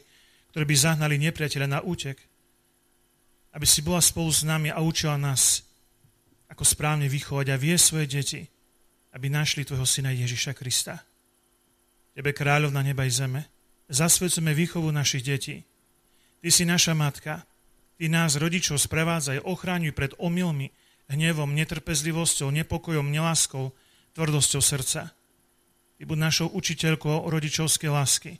ktoré 0.51 0.67
by 0.67 0.75
zahnali 0.75 1.15
nepriateľa 1.23 1.67
na 1.71 1.79
útek. 1.87 2.19
Aby 3.55 3.63
si 3.63 3.79
bola 3.79 4.03
spolu 4.03 4.27
s 4.27 4.43
nami 4.43 4.75
a 4.75 4.83
učila 4.83 5.15
nás, 5.15 5.63
ako 6.51 6.67
správne 6.67 7.07
vychovať 7.07 7.47
a 7.47 7.55
vie 7.55 7.79
svoje 7.79 8.11
deti, 8.11 8.43
aby 9.15 9.31
našli 9.31 9.63
tvojho 9.63 9.87
syna 9.87 10.11
Ježiša 10.11 10.51
Krista. 10.51 11.07
Tebe, 12.11 12.35
kráľovna 12.35 12.83
neba 12.83 13.07
i 13.07 13.11
zeme, 13.11 13.47
zasvedcujeme 13.87 14.51
výchovu 14.51 14.91
našich 14.91 15.23
detí. 15.23 15.63
Ty 16.43 16.49
si 16.51 16.63
naša 16.67 16.91
matka, 16.91 17.47
ty 17.95 18.11
nás, 18.11 18.35
rodičov, 18.35 18.81
sprevádzaj, 18.83 19.47
ochráňuj 19.47 19.95
pred 19.95 20.11
omylmi, 20.19 20.75
hnevom, 21.07 21.51
netrpezlivosťou, 21.55 22.51
nepokojom, 22.51 23.11
neláskou, 23.11 23.71
tvrdosťou 24.15 24.61
srdca. 24.63 25.11
Ty 25.95 26.01
buď 26.03 26.17
našou 26.17 26.47
učiteľkou 26.51 27.29
rodičovskej 27.29 27.91
lásky 27.91 28.31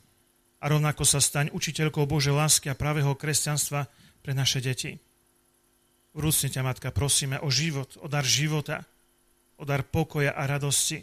a 0.60 0.64
rovnako 0.68 1.04
sa 1.06 1.22
staň 1.22 1.52
učiteľkou 1.54 2.04
Božej 2.04 2.34
lásky 2.34 2.68
a 2.72 2.78
pravého 2.78 3.14
kresťanstva 3.16 3.86
pre 4.20 4.32
naše 4.34 4.60
deti. 4.60 4.98
Vrúcne 6.12 6.52
ťa, 6.52 6.60
Matka, 6.60 6.88
prosíme 6.92 7.40
o 7.40 7.48
život, 7.48 7.96
o 8.02 8.10
dar 8.10 8.26
života, 8.26 8.84
o 9.56 9.64
dar 9.64 9.80
pokoja 9.86 10.36
a 10.36 10.44
radosti, 10.44 11.00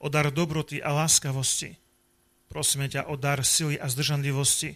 o 0.00 0.08
dar 0.08 0.32
dobroty 0.32 0.80
a 0.80 0.96
láskavosti. 0.96 1.76
Prosíme 2.48 2.90
ťa 2.90 3.06
o 3.12 3.14
dar 3.14 3.44
sily 3.44 3.78
a 3.78 3.86
zdržanlivosti, 3.86 4.74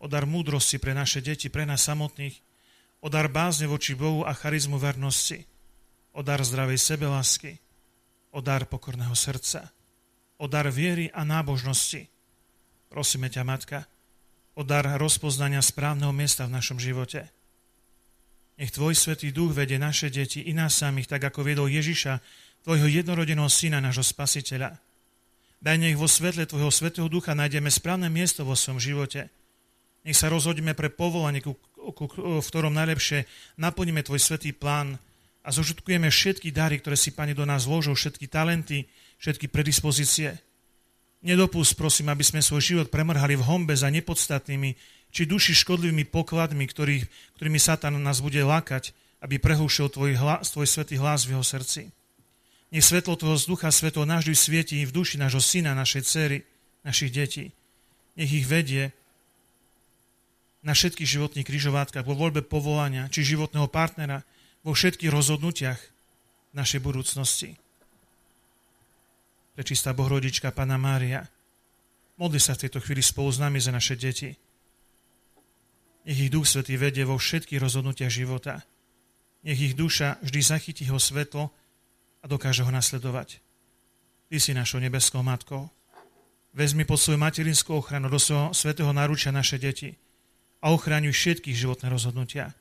o 0.00 0.08
dar 0.08 0.24
múdrosti 0.24 0.80
pre 0.80 0.94
naše 0.96 1.20
deti, 1.20 1.52
pre 1.52 1.66
nás 1.68 1.84
samotných, 1.84 2.40
o 3.02 3.10
dar 3.10 3.28
bázne 3.28 3.68
voči 3.68 3.92
Bohu 3.98 4.24
a 4.24 4.32
charizmu 4.32 4.78
vernosti, 4.78 5.44
o 6.14 6.24
dar 6.24 6.40
zdravej 6.40 6.78
sebelásky, 6.78 7.58
o 8.32 8.40
dar 8.40 8.64
pokorného 8.64 9.12
srdca 9.12 9.68
o 10.42 10.50
dar 10.50 10.66
viery 10.74 11.06
a 11.14 11.22
nábožnosti. 11.22 12.10
Prosíme 12.90 13.30
ťa, 13.30 13.46
Matka, 13.46 13.86
o 14.58 14.66
dar 14.66 14.98
rozpoznania 14.98 15.62
správneho 15.62 16.10
miesta 16.10 16.50
v 16.50 16.58
našom 16.58 16.82
živote. 16.82 17.30
Nech 18.58 18.74
Tvoj 18.74 18.98
Svetý 18.98 19.30
Duch 19.30 19.54
vedie 19.54 19.78
naše 19.78 20.10
deti 20.10 20.42
i 20.42 20.50
nás 20.50 20.74
samých, 20.74 21.06
tak 21.06 21.22
ako 21.30 21.46
viedol 21.46 21.70
Ježiša, 21.70 22.18
Tvojho 22.62 22.86
jednorodeného 22.86 23.50
Syna, 23.50 23.82
nášho 23.82 24.06
Spasiteľa. 24.06 24.78
Daj 25.58 25.76
nech 25.82 25.98
vo 25.98 26.06
svetle 26.06 26.46
Tvojho 26.46 26.70
Svetého 26.70 27.10
Ducha 27.10 27.34
nájdeme 27.34 27.66
správne 27.66 28.06
miesto 28.06 28.46
vo 28.46 28.54
svojom 28.54 28.78
živote. 28.78 29.26
Nech 30.06 30.14
sa 30.14 30.30
rozhodíme 30.30 30.74
pre 30.74 30.86
povolanie, 30.86 31.42
v 31.42 32.46
ktorom 32.46 32.70
najlepšie 32.70 33.26
naplníme 33.58 34.06
Tvoj 34.06 34.22
Svetý 34.22 34.54
plán 34.54 34.98
a 35.42 35.50
zožutkujeme 35.50 36.06
všetky 36.06 36.54
dary, 36.54 36.78
ktoré 36.78 36.94
si, 36.94 37.10
Pane, 37.10 37.34
do 37.34 37.42
nás 37.42 37.66
vložil, 37.66 37.98
všetky 37.98 38.30
talenty, 38.30 38.86
všetky 39.18 39.50
predispozície. 39.50 40.38
Nedopust, 41.22 41.74
prosím, 41.74 42.14
aby 42.14 42.22
sme 42.22 42.42
svoj 42.42 42.62
život 42.62 42.90
premrhali 42.90 43.38
v 43.38 43.46
hombe 43.46 43.74
za 43.74 43.90
nepodstatnými 43.90 44.74
či 45.10 45.22
duši 45.26 45.54
škodlivými 45.54 46.06
pokladmi, 46.10 46.66
ktorý, 46.66 47.06
ktorými 47.38 47.58
Satan 47.58 47.98
nás 47.98 48.22
bude 48.22 48.42
lákať, 48.42 48.94
aby 49.22 49.38
prehúšil 49.38 49.90
tvoj, 49.90 50.18
hlas, 50.18 50.50
tvoj 50.50 50.66
svetý 50.66 50.98
hlas 50.98 51.26
v 51.26 51.38
jeho 51.38 51.46
srdci. 51.46 51.90
Nech 52.72 52.88
svetlo 52.88 53.20
toho 53.20 53.36
vzducha 53.36 53.68
svetlo 53.68 54.08
navždy 54.08 54.32
svieti 54.32 54.80
v 54.80 54.90
duši 54.90 55.20
nášho 55.20 55.44
syna, 55.44 55.76
našej 55.76 56.02
cery, 56.08 56.40
našich 56.88 57.12
detí. 57.12 57.52
Nech 58.16 58.32
ich 58.32 58.48
vedie 58.48 58.96
na 60.64 60.72
všetkých 60.72 61.04
životných 61.04 61.44
križovátkach, 61.44 62.08
vo 62.08 62.16
voľbe 62.16 62.40
povolania 62.40 63.12
či 63.12 63.36
životného 63.36 63.68
partnera, 63.68 64.24
vo 64.64 64.72
všetkých 64.72 65.12
rozhodnutiach 65.12 65.80
našej 66.56 66.80
budúcnosti. 66.80 67.60
Prečistá 69.52 69.92
Bohrodička, 69.92 70.48
Pana 70.48 70.80
Mária, 70.80 71.28
modli 72.16 72.40
sa 72.40 72.56
v 72.56 72.64
tejto 72.66 72.80
chvíli 72.80 73.04
spolu 73.04 73.28
s 73.28 73.36
nami 73.36 73.60
za 73.60 73.68
naše 73.68 74.00
deti. 74.00 74.32
Nech 76.08 76.18
ich 76.18 76.32
Duch 76.32 76.48
Svetý 76.48 76.80
vedie 76.80 77.04
vo 77.04 77.20
všetkých 77.20 77.60
rozhodnutiach 77.60 78.08
života. 78.08 78.64
Nech 79.44 79.60
ich 79.60 79.76
duša 79.76 80.22
vždy 80.24 80.40
zachytí 80.40 80.88
ho 80.88 80.96
svetlo 80.96 81.52
a 82.22 82.24
dokáže 82.30 82.62
ho 82.62 82.70
nasledovať. 82.70 83.42
Ty 84.30 84.36
si 84.40 84.54
našou 84.54 84.78
nebeskou 84.80 85.20
matkou. 85.20 85.68
Vezmi 86.54 86.86
pod 86.86 87.02
svoju 87.02 87.18
materinskú 87.20 87.76
ochranu 87.76 88.08
do 88.08 88.16
svojho 88.16 88.54
svetého 88.56 88.92
naručia 88.94 89.34
naše 89.34 89.58
deti 89.58 89.98
a 90.62 90.70
ochráňuj 90.70 91.12
všetkých 91.12 91.56
životné 91.56 91.90
rozhodnutia. 91.90 92.54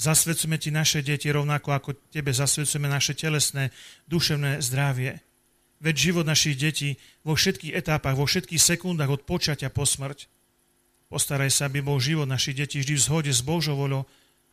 Zasvedcujeme 0.00 0.56
ti 0.56 0.72
naše 0.72 1.04
deti 1.04 1.28
rovnako 1.28 1.76
ako 1.76 1.90
tebe 2.08 2.32
zasvedcujeme 2.32 2.88
naše 2.88 3.12
telesné, 3.12 3.68
duševné 4.08 4.64
zdravie 4.64 5.20
veď 5.80 5.94
život 5.96 6.28
našich 6.28 6.60
detí 6.60 7.00
vo 7.24 7.32
všetkých 7.34 7.72
etapách, 7.72 8.16
vo 8.16 8.28
všetkých 8.28 8.60
sekundách 8.60 9.10
od 9.10 9.22
počatia 9.24 9.72
po 9.72 9.88
smrť. 9.88 10.28
Postaraj 11.08 11.50
sa, 11.50 11.66
aby 11.66 11.82
bol 11.82 11.98
život 11.98 12.28
našich 12.28 12.54
detí 12.54 12.78
vždy 12.78 12.94
v 12.94 13.02
zhode 13.02 13.32
s 13.32 13.42
Božou 13.42 13.74
voľou 13.74 14.06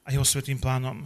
a 0.07 0.15
jeho 0.15 0.25
svetým 0.25 0.57
plánom. 0.57 1.05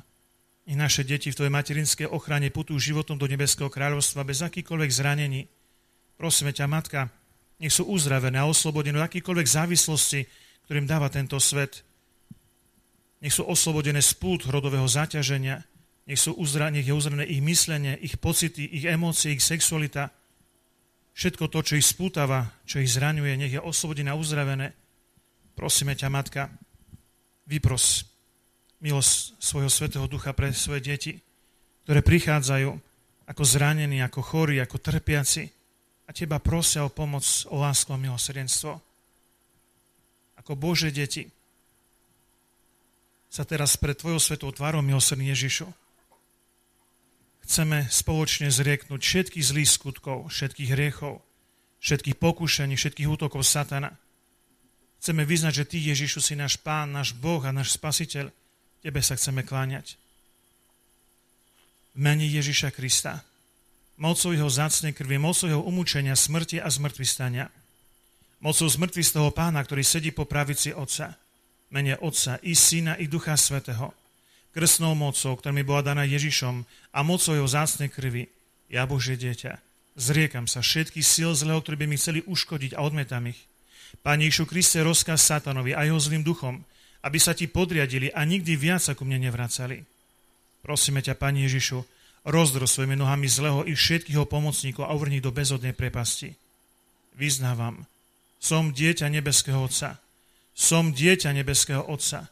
I 0.71 0.73
naše 0.79 1.03
deti 1.03 1.27
v 1.27 1.35
tvojej 1.35 1.51
materinskej 1.51 2.07
ochrane 2.07 2.47
putujú 2.47 2.79
životom 2.79 3.19
do 3.19 3.27
nebeského 3.27 3.67
kráľovstva 3.67 4.23
bez 4.23 4.39
akýkoľvek 4.39 4.87
zranení. 4.87 5.43
Prosíme 6.15 6.55
ťa, 6.55 6.71
Matka, 6.71 7.11
nech 7.59 7.75
sú 7.75 7.91
uzdravené 7.91 8.39
a 8.39 8.47
oslobodené 8.47 8.95
od 8.95 9.03
akýkoľvek 9.03 9.47
závislosti, 9.51 10.23
ktorým 10.63 10.87
dáva 10.87 11.11
tento 11.11 11.35
svet. 11.43 11.83
Nech 13.19 13.35
sú 13.35 13.43
oslobodené 13.43 13.99
z 13.99 14.15
pút 14.15 14.47
rodového 14.47 14.87
zaťaženia, 14.87 15.59
nech, 16.07 16.23
sú 16.23 16.39
uzra, 16.39 16.71
nech 16.71 16.87
je 16.87 16.95
uzrané 16.95 17.27
ich 17.27 17.43
myslenie, 17.43 17.99
ich 17.99 18.15
pocity, 18.15 18.63
ich 18.63 18.87
emócie, 18.87 19.35
ich 19.35 19.43
sexualita. 19.43 20.07
Všetko 21.11 21.51
to, 21.51 21.59
čo 21.67 21.73
ich 21.75 21.83
spútava, 21.83 22.47
čo 22.63 22.79
ich 22.79 22.95
zraňuje, 22.95 23.35
nech 23.35 23.53
je 23.53 23.59
oslobodené 23.59 24.15
a 24.15 24.19
uzdravené. 24.19 24.71
Prosíme 25.51 25.99
ťa, 25.99 26.07
Matka, 26.07 26.47
vypros 27.43 28.10
milosť 28.81 29.37
svojho 29.37 29.69
Svetého 29.69 30.05
Ducha 30.09 30.33
pre 30.33 30.51
svoje 30.51 30.81
deti, 30.81 31.13
ktoré 31.85 32.01
prichádzajú 32.01 32.69
ako 33.29 33.43
zranení, 33.45 34.01
ako 34.01 34.19
chorí, 34.25 34.57
ako 34.59 34.81
trpiaci 34.81 35.47
a 36.05 36.11
teba 36.11 36.41
prosia 36.41 36.83
o 36.83 36.91
pomoc, 36.91 37.23
o 37.47 37.55
lásku 37.61 37.87
a 37.93 38.01
milosrdenstvo. 38.01 38.73
Ako 40.41 40.57
Bože 40.57 40.89
deti 40.89 41.29
sa 43.31 43.47
teraz 43.47 43.79
pred 43.79 43.95
Tvojou 43.95 44.19
svetou 44.19 44.51
tvárou 44.51 44.83
milosrdný 44.83 45.31
Ježišu 45.31 45.69
chceme 47.45 47.83
spoločne 47.91 48.47
zrieknúť 48.47 49.01
všetkých 49.03 49.43
zlých 49.43 49.71
skutkov, 49.75 50.31
všetkých 50.31 50.71
hriechov, 50.71 51.19
všetkých 51.83 52.15
pokušení, 52.15 52.79
všetkých 52.79 53.11
útokov 53.11 53.43
satana. 53.43 53.95
Chceme 55.01 55.25
vyznať, 55.25 55.53
že 55.59 55.67
Ty, 55.67 55.77
Ježišu, 55.91 56.19
si 56.21 56.37
náš 56.37 56.55
Pán, 56.61 56.93
náš 56.93 57.11
Boh 57.11 57.41
a 57.41 57.51
náš 57.51 57.73
Spasiteľ. 57.73 58.29
Tebe 58.81 59.01
sa 59.05 59.13
chceme 59.13 59.45
kláňať. 59.45 59.97
V 61.93 61.97
mene 62.01 62.25
Ježiša 62.25 62.73
Krista, 62.73 63.21
mocou 64.01 64.33
jeho 64.33 64.49
zácnej 64.49 64.89
krvi, 64.95 65.21
mocou 65.21 65.45
jeho 65.45 65.61
umúčenia, 65.61 66.17
smrti 66.17 66.57
a 66.57 66.65
zmrtvistania, 66.65 67.53
mocou 68.41 68.65
zmrtvý 68.65 69.05
z 69.05 69.11
toho 69.13 69.29
pána, 69.29 69.61
ktorý 69.61 69.85
sedí 69.85 70.09
po 70.09 70.25
pravici 70.25 70.73
Otca, 70.73 71.13
mene 71.69 71.93
Otca 72.01 72.41
i 72.41 72.57
Syna 72.57 72.97
i 72.97 73.05
Ducha 73.05 73.37
Svetého, 73.37 73.93
krstnou 74.51 74.97
mocou, 74.97 75.37
ktorá 75.37 75.53
mi 75.53 75.61
bola 75.61 75.93
daná 75.93 76.03
Ježišom 76.09 76.65
a 76.91 76.99
mocou 77.05 77.37
jeho 77.37 77.45
zácnej 77.45 77.93
krvi, 77.93 78.33
ja 78.71 78.89
Bože 78.89 79.13
dieťa, 79.13 79.61
zriekam 79.93 80.49
sa 80.49 80.65
všetkých 80.65 81.05
síl 81.05 81.31
zlého, 81.37 81.61
ktorí 81.61 81.85
by 81.85 81.87
mi 81.91 81.99
chceli 82.01 82.25
uškodiť 82.25 82.73
a 82.73 82.81
odmetam 82.81 83.29
ich. 83.29 83.37
Pane 84.01 84.25
Išu 84.25 84.47
Kriste, 84.47 84.81
rozkaz 84.81 85.21
satanovi 85.21 85.75
a 85.75 85.83
jeho 85.85 85.99
zlým 85.99 86.23
duchom, 86.25 86.63
aby 87.01 87.17
sa 87.17 87.33
ti 87.33 87.49
podriadili 87.49 88.13
a 88.13 88.21
nikdy 88.25 88.53
viac 88.57 88.81
sa 88.81 88.93
ku 88.93 89.05
mne 89.05 89.29
nevracali. 89.29 89.81
Prosíme 90.61 91.01
ťa, 91.01 91.17
Pane 91.17 91.45
Ježišu, 91.49 91.81
rozdro 92.29 92.69
svojimi 92.69 92.93
nohami 92.93 93.25
zlého 93.25 93.65
i 93.65 93.73
všetkých 93.73 94.17
ho 94.21 94.29
pomocníkov 94.29 94.85
a 94.85 94.93
uvrni 94.93 95.17
do 95.17 95.33
bezodnej 95.33 95.73
prepasti. 95.73 96.37
Vyznávam, 97.17 97.89
som 98.37 98.69
dieťa 98.69 99.09
nebeského 99.09 99.57
Otca. 99.57 99.97
Som 100.53 100.93
dieťa 100.93 101.33
nebeského 101.33 101.81
Otca 101.81 102.29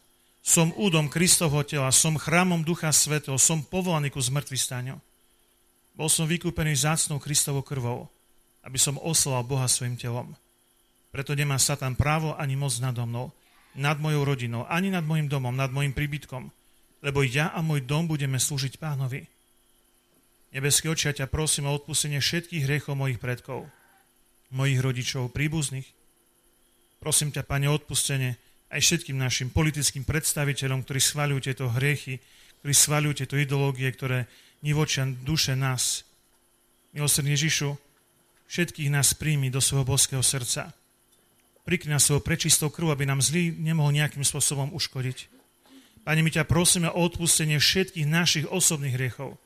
som 0.50 0.74
údom 0.80 1.12
Kristovho 1.12 1.62
tela, 1.62 1.94
som 1.94 2.18
chrámom 2.18 2.66
Ducha 2.66 2.90
Svetého, 2.90 3.38
som 3.38 3.62
povolaný 3.62 4.10
ku 4.10 4.18
zmrtvý 4.18 4.58
staniu. 4.58 4.98
Bol 5.94 6.08
som 6.08 6.26
vykúpený 6.26 6.74
zácnou 6.74 7.22
Kristovou 7.22 7.62
krvou, 7.62 8.10
aby 8.66 8.82
som 8.82 8.98
oslal 8.98 9.46
Boha 9.46 9.68
svojim 9.68 10.00
telom. 10.00 10.34
Preto 11.14 11.38
nemá 11.38 11.62
Satan 11.62 11.94
právo 11.94 12.34
ani 12.34 12.58
moc 12.58 12.74
nado 12.82 13.06
mnou, 13.06 13.30
nad 13.78 14.02
mojou 14.02 14.26
rodinou, 14.26 14.66
ani 14.66 14.90
nad 14.90 15.06
mojim 15.06 15.30
domom, 15.30 15.54
nad 15.54 15.70
mojim 15.70 15.94
príbytkom, 15.94 16.50
lebo 17.06 17.22
ja 17.22 17.54
a 17.54 17.62
môj 17.62 17.86
dom 17.86 18.10
budeme 18.10 18.42
slúžiť 18.42 18.82
pánovi. 18.82 19.28
Nebeský 20.50 20.90
očia 20.90 21.14
ťa 21.14 21.30
prosím 21.30 21.70
o 21.70 21.76
odpustenie 21.78 22.18
všetkých 22.18 22.66
hriechov 22.66 22.98
mojich 22.98 23.22
predkov, 23.22 23.70
mojich 24.50 24.82
rodičov, 24.82 25.30
príbuzných. 25.30 25.86
Prosím 26.98 27.30
ťa, 27.30 27.46
Pane, 27.46 27.70
odpustenie 27.70 28.36
aj 28.74 28.82
všetkým 28.82 29.18
našim 29.18 29.54
politickým 29.54 30.06
predstaviteľom, 30.06 30.82
ktorí 30.86 31.00
schváľujú 31.02 31.40
tieto 31.46 31.70
hriechy, 31.70 32.18
ktorí 32.62 32.74
schváľujú 32.74 33.14
tieto 33.24 33.36
ideológie, 33.38 33.90
ktoré 33.94 34.26
nivočia 34.66 35.06
duše 35.06 35.54
nás. 35.54 36.04
Milosrdný 36.98 37.38
Ježišu, 37.38 37.78
všetkých 38.50 38.90
nás 38.90 39.14
príjmi 39.14 39.54
do 39.54 39.62
svojho 39.62 39.86
boského 39.86 40.26
srdca. 40.26 40.74
Prikry 41.68 41.92
nás 41.92 42.08
svojou 42.08 42.24
prečistou 42.24 42.70
krv, 42.72 42.94
aby 42.94 43.06
nám 43.06 43.24
zlý 43.24 43.54
nemohol 43.54 43.96
nejakým 43.96 44.24
spôsobom 44.26 44.74
uškodiť. 44.74 45.30
Pane, 46.08 46.22
my 46.24 46.32
ťa 46.32 46.48
prosíme 46.48 46.90
o 46.90 47.00
odpustenie 47.04 47.60
všetkých 47.60 48.08
našich 48.08 48.46
osobných 48.50 48.96
hriechov 48.96 49.38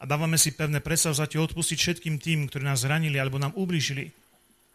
a 0.00 0.04
dávame 0.04 0.36
si 0.36 0.52
pevné 0.52 0.82
predstavzatie 0.82 1.40
odpustiť 1.40 1.78
všetkým 1.78 2.20
tým, 2.20 2.50
ktorí 2.50 2.66
nás 2.66 2.84
zranili 2.84 3.16
alebo 3.16 3.40
nám 3.40 3.56
ublížili 3.56 4.12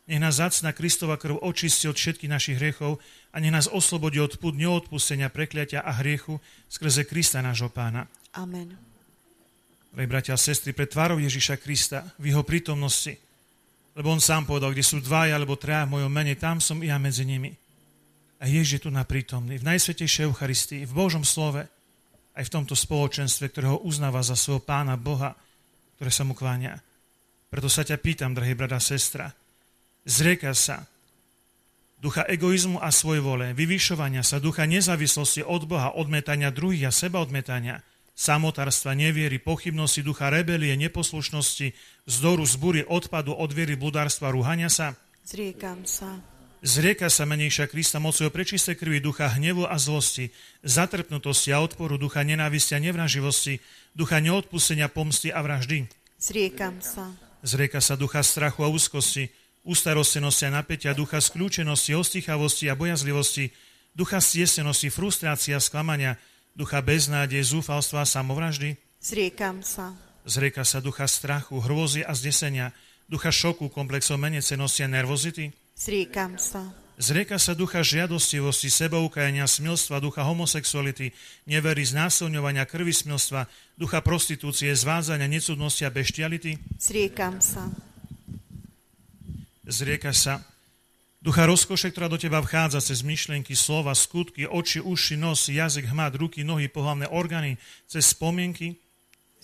nech 0.05 0.21
nás 0.21 0.37
zacná 0.37 0.69
Kristova 0.69 1.17
krv 1.17 1.41
očistí 1.41 1.89
od 1.89 1.97
všetkých 1.97 2.29
našich 2.29 2.57
hriechov 2.61 3.01
a 3.33 3.41
nech 3.41 3.49
nás 3.49 3.65
oslobodí 3.65 4.21
od 4.21 4.37
púd 4.37 4.53
neodpustenia, 4.53 5.33
prekliatia 5.33 5.81
a 5.81 5.97
hriechu 5.97 6.37
skrze 6.69 7.09
Krista 7.09 7.41
nášho 7.41 7.73
pána. 7.73 8.05
Amen. 8.37 8.77
Drahí 9.89 10.05
bratia 10.05 10.37
a 10.37 10.39
sestry, 10.39 10.77
pred 10.77 10.91
tvárou 10.91 11.17
Ježiša 11.17 11.57
Krista, 11.57 12.05
v 12.21 12.29
jeho 12.29 12.45
prítomnosti, 12.45 13.17
lebo 13.95 14.11
on 14.11 14.19
sám 14.19 14.43
povedal, 14.43 14.75
kde 14.75 14.83
sú 14.83 14.99
dvaja 14.99 15.39
alebo 15.39 15.55
traja 15.55 15.87
v 15.87 15.99
mojom 15.99 16.11
mene, 16.11 16.35
tam 16.35 16.59
som 16.59 16.83
ja 16.83 16.99
medzi 16.99 17.23
nimi. 17.23 17.55
A 18.43 18.51
Ježiš 18.51 18.69
je 18.77 18.81
tu 18.85 18.89
na 18.91 19.07
prítomný, 19.07 19.55
v 19.55 19.67
Najsvetejšej 19.71 20.27
Eucharistii, 20.27 20.83
v 20.83 20.93
Božom 20.93 21.23
slove, 21.23 21.63
aj 22.35 22.43
v 22.43 22.53
tomto 22.53 22.75
spoločenstve, 22.75 23.47
ktorého 23.47 23.79
uznáva 23.87 24.19
za 24.19 24.35
svojho 24.35 24.59
pána 24.59 24.99
Boha, 24.99 25.31
ktoré 25.95 26.11
sa 26.11 26.27
mu 26.27 26.35
kláňa. 26.35 26.75
Preto 27.47 27.71
sa 27.71 27.87
ťa 27.87 27.95
pýtam, 27.95 28.35
drahý 28.35 28.51
brada 28.51 28.83
sestra, 28.83 29.31
Zrieka 30.05 30.53
sa 30.53 30.85
ducha 31.97 32.29
egoizmu 32.29 32.77
a 32.77 32.93
svojvole, 32.93 33.57
vyvyšovania 33.57 34.21
sa, 34.21 34.37
ducha 34.37 34.69
nezávislosti 34.69 35.41
od 35.41 35.65
Boha, 35.65 35.97
odmetania 35.97 36.53
druhých 36.53 36.91
a 36.91 36.91
seba 36.93 37.17
odmetania, 37.17 37.81
samotárstva, 38.15 38.95
neviery, 38.95 39.37
pochybnosti, 39.37 40.01
ducha 40.01 40.31
rebelie, 40.31 40.73
neposlušnosti, 40.79 41.75
vzdoru, 42.07 42.47
zbúry, 42.47 42.81
odpadu 42.87 43.35
od 43.35 43.51
viery, 43.51 43.75
bludárstva, 43.75 44.31
rúhania 44.31 44.71
sa. 44.71 44.95
Zriekam 45.27 45.83
sa. 45.83 46.23
Zrieka 46.65 47.13
sa 47.13 47.29
menejšia 47.29 47.69
Krista 47.69 48.01
mocou 48.01 48.25
prečisté 48.33 48.73
krvi 48.73 48.97
ducha 48.97 49.29
hnevu 49.37 49.69
a 49.69 49.77
zlosti, 49.77 50.33
zatrpnutosti 50.65 51.53
a 51.53 51.61
odporu, 51.61 52.01
ducha 52.01 52.25
nenávisti 52.25 52.73
a 52.73 52.81
nevraživosti, 52.81 53.61
ducha 53.93 54.17
neodpustenia, 54.17 54.89
pomsty 54.89 55.29
a 55.29 55.45
vraždy. 55.45 55.85
Zriekam 56.17 56.81
sa. 56.81 57.13
Zrieka 57.45 57.77
sa 57.85 57.93
ducha 57.93 58.25
strachu 58.25 58.65
a 58.65 58.71
úzkosti, 58.73 59.29
ustarostenosti 59.61 60.49
a 60.49 60.57
napätia, 60.57 60.97
ducha 60.97 61.21
skľúčenosti, 61.21 61.93
ostichavosti 61.93 62.65
a 62.65 62.73
bojazlivosti, 62.73 63.53
ducha 63.93 64.17
stiesnenosti, 64.17 64.89
frustrácia 64.89 65.57
a 65.57 65.61
sklamania, 65.61 66.17
ducha 66.55 66.79
beznádeje, 66.79 67.43
zúfalstva 67.43 68.01
a 68.01 68.09
samovraždy. 68.09 68.79
Zriekam 69.03 69.61
sa. 69.61 69.93
Zrieka 70.25 70.65
sa 70.65 70.81
ducha 70.81 71.05
strachu, 71.05 71.61
hrôzy 71.61 72.01
a 72.01 72.15
zdesenia, 72.17 72.73
ducha 73.05 73.29
šoku, 73.29 73.69
komplexov 73.69 74.17
menecenosti 74.17 74.81
a 74.81 74.89
nervozity. 74.89 75.53
Zriekam 75.77 76.39
sa. 76.41 76.73
Zrieka 76.95 77.35
sa 77.35 77.51
ducha 77.51 77.83
žiadostivosti, 77.83 78.71
sebaukajania, 78.71 79.43
smilstva, 79.51 79.99
ducha 79.99 80.23
homosexuality, 80.23 81.11
nevery, 81.43 81.83
znásilňovania, 81.83 82.63
krvi 82.63 82.95
smilstva, 82.95 83.51
ducha 83.75 83.99
prostitúcie, 83.99 84.71
zvádzania, 84.71 85.27
necudnosti 85.27 85.83
a 85.83 85.91
beštiality. 85.91 86.55
Zriekam 86.79 87.43
sa. 87.43 87.67
Zrieka 89.67 90.15
sa 90.15 90.39
ducha 91.25 91.49
rozkoše, 91.49 91.89
ktorá 91.89 92.05
do 92.05 92.21
teba 92.21 92.37
vchádza 92.37 92.77
cez 92.85 93.01
myšlienky, 93.01 93.57
slova, 93.57 93.97
skutky, 93.97 94.45
oči, 94.45 94.77
uši, 94.77 95.17
nos, 95.17 95.49
jazyk, 95.49 95.89
hmat, 95.89 96.13
ruky, 96.21 96.45
nohy, 96.45 96.69
pohlavné 96.69 97.09
orgány, 97.09 97.57
cez 97.89 98.13
spomienky, 98.13 98.77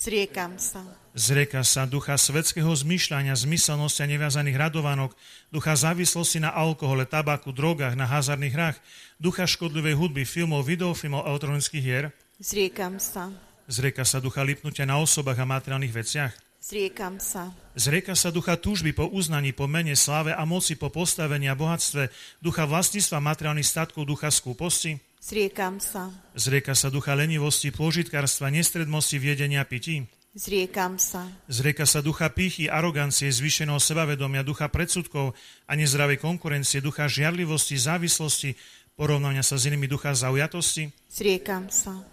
Zriekam 0.01 0.57
sa. 0.57 0.81
Zrieka 1.13 1.61
sa 1.61 1.85
ducha 1.85 2.17
svetského 2.17 2.73
zmyšľania, 2.73 3.37
zmyselnosti 3.37 4.01
a 4.01 4.09
neviazaných 4.09 4.57
radovanok, 4.57 5.13
ducha 5.53 5.77
závislosti 5.77 6.41
na 6.41 6.49
alkohole, 6.49 7.05
tabaku, 7.05 7.53
drogách, 7.53 7.93
na 7.93 8.09
hazardných 8.09 8.49
hrách, 8.49 8.77
ducha 9.21 9.45
škodlivej 9.45 9.93
hudby, 9.93 10.25
filmov, 10.25 10.65
videofilmov 10.65 11.29
elektronických 11.29 11.85
hier. 11.85 12.05
Zriekam 12.41 12.97
sa. 12.97 13.29
Zrieka 13.69 14.01
sa 14.01 14.17
ducha 14.17 14.41
lipnutia 14.41 14.89
na 14.89 14.97
osobách 14.97 15.37
a 15.37 15.45
materiálnych 15.45 15.93
veciach. 15.93 16.33
Zriekam 16.61 17.17
sa. 17.17 17.49
Zrieka 17.73 18.13
sa 18.13 18.29
ducha 18.29 18.53
túžby 18.53 18.93
po 18.93 19.09
uznaní, 19.09 19.49
po 19.49 19.65
mene, 19.65 19.97
sláve 19.97 20.29
a 20.29 20.45
moci, 20.45 20.77
po 20.77 20.93
postavení 20.93 21.49
a 21.49 21.57
bohatstve, 21.57 22.13
ducha 22.37 22.69
vlastníctva 22.69 23.17
materiálnych 23.17 23.65
statkov, 23.65 24.05
ducha 24.05 24.29
skúposti. 24.29 25.01
Zriekam 25.17 25.81
sa. 25.81 26.13
Zrieka 26.37 26.77
sa 26.77 26.93
ducha 26.93 27.17
lenivosti, 27.17 27.73
pôžitkárstva, 27.73 28.53
nestredmosti, 28.53 29.17
viedenia 29.17 29.65
pití. 29.65 30.05
Zriekam 30.37 31.01
sa. 31.01 31.25
Zrieka 31.49 31.89
sa 31.89 32.05
ducha 32.05 32.29
pýchy, 32.29 32.69
arogancie, 32.69 33.33
zvýšeného 33.33 33.81
sebavedomia, 33.81 34.45
ducha 34.45 34.69
predsudkov 34.69 35.33
a 35.65 35.73
nezdravej 35.73 36.21
konkurencie, 36.21 36.77
ducha 36.77 37.09
žiarlivosti, 37.09 37.73
závislosti, 37.73 38.53
porovnania 38.93 39.41
sa 39.41 39.57
s 39.57 39.65
inými 39.65 39.89
ducha 39.89 40.13
zaujatosti. 40.13 40.93
Zriekam 41.09 41.73
sa. 41.73 42.10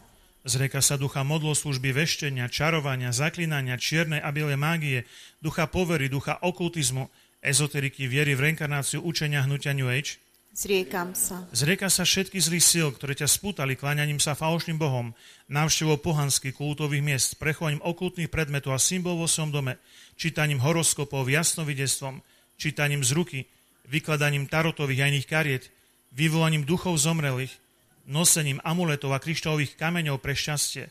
Zrieka 0.48 0.80
sa 0.80 0.96
ducha 0.96 1.20
modloslužby, 1.28 1.92
veštenia, 1.92 2.48
čarovania, 2.48 3.12
zaklinania, 3.12 3.76
čiernej 3.76 4.24
a 4.24 4.32
bielej 4.32 4.56
mágie, 4.56 5.04
ducha 5.44 5.68
povery, 5.68 6.08
ducha 6.08 6.40
okultizmu, 6.40 7.12
ezoteriky, 7.44 8.08
viery 8.08 8.32
v 8.32 8.48
reinkarnáciu, 8.48 9.04
učenia 9.04 9.44
hnutia 9.44 9.76
New 9.76 9.92
Age. 9.92 10.16
Zriekam 10.56 11.12
sa. 11.12 11.44
Zrieka 11.52 11.92
sa 11.92 12.08
všetky 12.08 12.40
zlých 12.40 12.64
síl, 12.64 12.88
ktoré 12.96 13.12
ťa 13.12 13.28
spútali 13.28 13.76
kláňaním 13.76 14.16
sa 14.16 14.32
falošným 14.32 14.80
bohom, 14.80 15.12
návštevou 15.52 16.00
pohanských 16.00 16.56
kultových 16.56 17.04
miest, 17.04 17.36
prechovaním 17.36 17.84
okultných 17.84 18.32
predmetov 18.32 18.72
a 18.72 18.80
symbolov 18.80 19.22
vo 19.22 19.28
svojom 19.28 19.52
dome, 19.52 19.76
čítaním 20.16 20.64
horoskopov, 20.64 21.28
jasnovidestvom, 21.28 22.24
čítaním 22.56 23.04
z 23.04 23.12
ruky, 23.12 23.38
vykladaním 23.84 24.48
tarotových 24.48 25.04
a 25.04 25.08
iných 25.12 25.28
kariet, 25.28 25.64
vyvolaním 26.16 26.64
duchov 26.64 26.96
zomrelých, 26.96 27.52
nosením 28.08 28.58
amuletov 28.64 29.12
a 29.12 29.20
kryštálových 29.20 29.76
kameňov 29.76 30.18
pre 30.18 30.32
šťastie, 30.32 30.88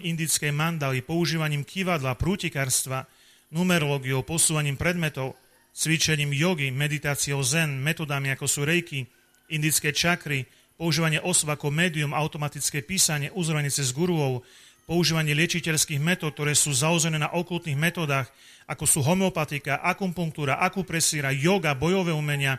sa. 0.00 0.06
indickej 0.16 0.52
mandaly, 0.52 1.04
používaním 1.04 1.60
kývadla, 1.62 2.16
prútikarstva, 2.16 3.04
numerológiou, 3.52 4.24
posúvaním 4.24 4.80
predmetov, 4.80 5.36
cvičením 5.76 6.32
jogy, 6.32 6.72
meditáciou 6.72 7.44
zen, 7.44 7.78
metodami 7.84 8.32
ako 8.32 8.48
sú 8.48 8.64
rejky, 8.64 9.06
indické 9.52 9.92
čakry, 9.92 10.48
používanie 10.80 11.20
osôb 11.20 11.52
ako 11.52 11.68
médium, 11.68 12.16
automatické 12.16 12.80
písanie, 12.80 13.28
uzorovanie 13.36 13.68
cez 13.68 13.92
guruov, 13.92 14.40
používanie 14.88 15.36
liečiteľských 15.36 16.00
metód, 16.00 16.32
ktoré 16.34 16.56
sú 16.56 16.72
založené 16.72 17.20
na 17.20 17.30
okultných 17.30 17.76
metodách, 17.76 18.32
ako 18.64 18.84
sú 18.88 18.98
homeopatika, 19.04 19.84
akupunktúra, 19.84 20.62
akupresíra, 20.62 21.34
yoga, 21.34 21.76
bojové 21.76 22.14
umenia, 22.14 22.58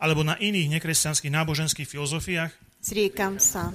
alebo 0.00 0.24
na 0.24 0.38
iných 0.40 0.80
nekresťanských 0.80 1.28
náboženských 1.28 1.84
filozofiách. 1.84 2.69
Zriekam 2.90 3.38
sa. 3.38 3.70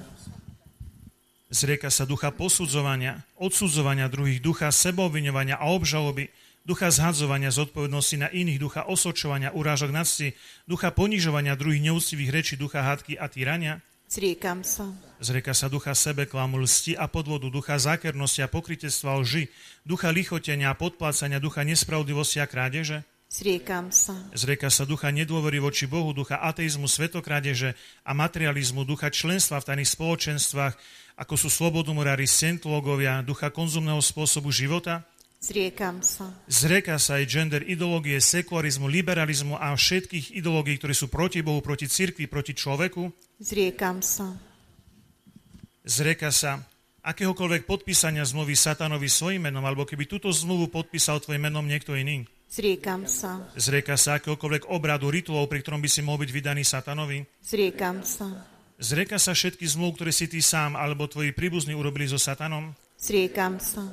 Zrieka 1.47 1.88
sa 1.88 2.04
ducha 2.04 2.36
posudzovania, 2.36 3.23
odsudzovania 3.39 4.12
druhých, 4.12 4.43
ducha 4.43 4.67
sebovňovania 4.75 5.56
a 5.56 5.71
obžaloby, 5.71 6.36
ducha 6.67 6.91
zhadzovania 6.91 7.47
zodpovednosti 7.47 8.19
na 8.19 8.28
iných, 8.28 8.60
ducha 8.60 8.84
osočovania, 8.84 9.56
urážok 9.56 9.95
nadsti, 9.95 10.36
ducha 10.67 10.91
ponižovania 10.91 11.56
druhých 11.56 11.88
neúctivých 11.88 12.28
rečí, 12.28 12.54
ducha 12.60 12.84
hádky 12.84 13.15
a 13.15 13.32
týrania. 13.32 13.80
Zriekam 14.12 14.67
sa. 14.67 14.91
Zrieka 15.23 15.56
sa 15.56 15.71
ducha 15.71 15.95
sebeklamu, 15.95 16.60
lsti 16.67 16.99
a 16.99 17.08
podvodu, 17.08 17.47
ducha 17.47 17.80
zákernosti 17.80 18.43
a 18.43 18.51
pokrytectva 18.51 19.15
lži, 19.23 19.47
ducha 19.88 20.12
lichotenia 20.12 20.75
a 20.75 20.75
podplácania, 20.75 21.39
ducha 21.39 21.63
nespravodlivosti 21.63 22.43
a 22.43 22.51
krádeže. 22.51 23.08
Zriekam 23.36 23.91
sa. 23.91 24.15
Zrieka 24.32 24.71
sa 24.71 24.88
ducha 24.88 25.12
nedôvery 25.12 25.60
voči 25.60 25.91
Bohu, 25.91 26.15
ducha 26.15 26.39
ateizmu, 26.39 26.88
svetokrádeže 26.88 27.76
a 28.08 28.15
materializmu, 28.15 28.88
ducha 28.88 29.12
členstva 29.12 29.60
v 29.60 29.67
tajných 29.67 29.91
spoločenstvách, 29.91 30.74
ako 31.19 31.36
sú 31.36 31.52
slobodomurári, 31.52 32.24
scientológovia, 32.32 33.19
ducha 33.28 33.52
konzumného 33.52 34.00
spôsobu 34.00 34.56
života. 34.56 35.04
Zriekam 35.43 36.00
sa. 36.00 36.32
Zreka 36.48 36.95
sa 36.95 37.19
aj 37.19 37.28
gender 37.28 37.60
ideológie, 37.67 38.24
sekularizmu, 38.24 38.88
liberalizmu 38.88 39.60
a 39.60 39.76
všetkých 39.76 40.32
ideológií, 40.39 40.80
ktoré 40.80 40.95
sú 40.95 41.12
proti 41.12 41.43
Bohu, 41.43 41.60
proti 41.60 41.91
cirkvi, 41.91 42.32
proti 42.32 42.56
človeku. 42.56 43.12
Zriekam 43.43 44.00
sa. 44.00 44.32
Zreka 45.84 46.32
sa 46.32 46.63
akéhokoľvek 47.04 47.67
podpísania 47.67 48.24
zmluvy 48.24 48.56
satanovi 48.56 49.12
svojim 49.12 49.43
menom, 49.43 49.67
alebo 49.67 49.84
keby 49.84 50.08
túto 50.08 50.32
zmluvu 50.32 50.71
podpísal 50.71 51.19
tvojim 51.19 51.52
menom 51.52 51.67
niekto 51.67 52.00
iný. 52.00 52.24
Zriekam 52.56 53.04
sa. 53.04 53.44
Zrieka 53.60 54.00
sa 54.00 54.15
akéhokoľvek 54.15 54.72
obradu, 54.72 55.12
rituálov, 55.12 55.52
pri 55.52 55.60
ktorom 55.60 55.84
by 55.84 55.91
si 55.91 56.00
mohol 56.00 56.24
byť 56.24 56.32
vydaný 56.32 56.63
satanovi. 56.63 57.28
Zriekam 57.44 58.00
sa. 58.08 58.32
Zrieka 58.80 59.20
sa 59.20 59.36
všetky 59.36 59.68
zmluv, 59.68 60.00
ktoré 60.00 60.15
si 60.15 60.32
ty 60.32 60.39
sám 60.39 60.80
alebo 60.80 61.04
tvoji 61.04 61.36
príbuzní 61.36 61.76
urobili 61.76 62.08
so 62.08 62.15
satanom. 62.15 62.72
Zriekam 62.96 63.60
sa. 63.60 63.84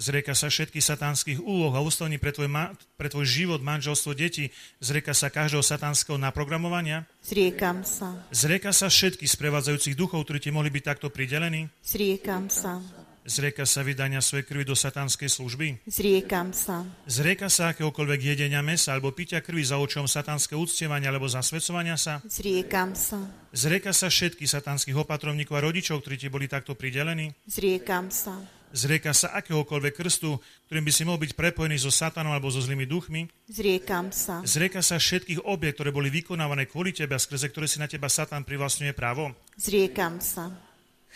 Zrieka 0.00 0.32
sa 0.32 0.48
všetkých 0.48 0.80
satánskych 0.80 1.44
úloh 1.44 1.72
a 1.76 1.84
ústavní 1.84 2.16
pre 2.16 2.32
tvoj, 2.32 2.48
ma- 2.48 2.72
pre 2.96 3.12
tvoj 3.12 3.28
život, 3.28 3.60
manželstvo, 3.60 4.16
deti. 4.16 4.48
Zrieka 4.80 5.12
sa 5.12 5.28
každého 5.28 5.60
satánskeho 5.60 6.16
naprogramovania. 6.16 7.04
Zriekam 7.20 7.84
sa. 7.84 8.16
Zrieka 8.32 8.72
sa 8.72 8.88
všetkých 8.88 9.28
sprevádzajúcich 9.28 9.92
duchov, 9.92 10.24
ktorí 10.24 10.40
ti 10.40 10.48
mohli 10.52 10.72
byť 10.72 10.84
takto 10.84 11.12
pridelení. 11.12 11.68
Zriekam 11.84 12.48
sa. 12.48 12.80
Zrieka 13.26 13.66
sa 13.66 13.82
vydania 13.82 14.22
svojej 14.22 14.46
krvi 14.46 14.62
do 14.62 14.78
satánskej 14.78 15.26
služby. 15.26 15.82
Zriekam 15.90 16.54
sa. 16.54 16.86
Zrieka 17.10 17.50
sa 17.50 17.74
akéhokoľvek 17.74 18.38
jedenia 18.38 18.62
mesa 18.62 18.94
alebo 18.94 19.10
pitia 19.10 19.42
krvi 19.42 19.66
za 19.66 19.82
účelom 19.82 20.06
satánske 20.06 20.54
uctievania 20.54 21.10
alebo 21.10 21.26
zasvedcovania 21.26 21.98
sa. 21.98 22.22
Zriekam 22.22 22.94
sa. 22.94 23.26
Zrieka 23.50 23.90
sa 23.90 24.06
všetkých 24.06 24.46
satánskych 24.46 24.94
opatrovníkov 24.94 25.58
a 25.58 25.64
rodičov, 25.66 26.06
ktorí 26.06 26.16
ti 26.22 26.30
boli 26.30 26.46
takto 26.46 26.78
pridelení. 26.78 27.34
Zriekam 27.50 28.14
sa. 28.14 28.38
Zrieka 28.70 29.10
sa 29.10 29.34
akéhokoľvek 29.38 29.94
krstu, 29.94 30.38
ktorým 30.70 30.84
by 30.86 30.92
si 30.92 31.02
mohol 31.06 31.22
byť 31.22 31.32
prepojený 31.38 31.82
so 31.82 31.90
satanom 31.90 32.34
alebo 32.34 32.50
so 32.50 32.62
zlými 32.62 32.86
duchmi. 32.86 33.26
Zriekam 33.50 34.10
sa. 34.10 34.42
Zrieka 34.42 34.82
sa 34.82 34.98
všetkých 35.02 35.46
obiek, 35.46 35.74
ktoré 35.74 35.94
boli 35.94 36.10
vykonávané 36.14 36.66
kvôli 36.66 36.94
tebe 36.94 37.14
a 37.14 37.22
skrze 37.22 37.50
ktoré 37.50 37.66
si 37.70 37.78
na 37.82 37.90
teba 37.90 38.10
satan 38.10 38.42
privlastňuje 38.42 38.92
právo. 38.94 39.34
Zriekam 39.54 40.18
sa. 40.18 40.65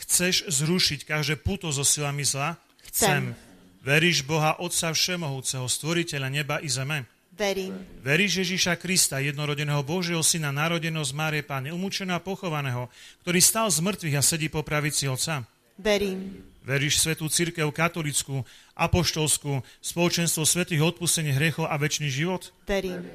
Chceš 0.01 0.49
zrušiť 0.49 1.05
každé 1.05 1.37
puto 1.41 1.69
so 1.69 1.85
silami 1.85 2.25
zla? 2.25 2.57
Chcem. 2.89 3.37
Veríš 3.81 4.25
Boha 4.25 4.57
Otca 4.61 4.93
Všemohúceho, 4.93 5.65
Stvoriteľa 5.65 6.29
neba 6.29 6.57
i 6.61 6.69
zeme? 6.69 7.09
Verím. 7.33 7.73
Veríš 8.05 8.45
Ježíša 8.45 8.77
Krista, 8.77 9.17
jednorodeného 9.25 9.81
Božieho 9.81 10.21
Syna, 10.21 10.53
narodeného 10.53 11.01
z 11.01 11.17
Márie 11.17 11.41
Pány, 11.41 11.73
umúčeného 11.73 12.21
a 12.21 12.25
pochovaného, 12.25 12.93
ktorý 13.25 13.41
stal 13.41 13.73
z 13.73 13.81
mŕtvych 13.81 14.17
a 14.17 14.23
sedí 14.25 14.53
po 14.53 14.61
pravici 14.61 15.09
Otca? 15.09 15.49
Verím. 15.81 16.45
Veríš 16.61 17.01
svetú 17.01 17.33
církev 17.33 17.65
katolickú, 17.73 18.45
apoštolskú, 18.77 19.65
spoločenstvo 19.81 20.45
svetých 20.45 20.85
odpustení 20.85 21.33
hriechov 21.33 21.65
a 21.65 21.81
väčší 21.81 22.13
život? 22.13 22.53
Verím. 22.69 23.09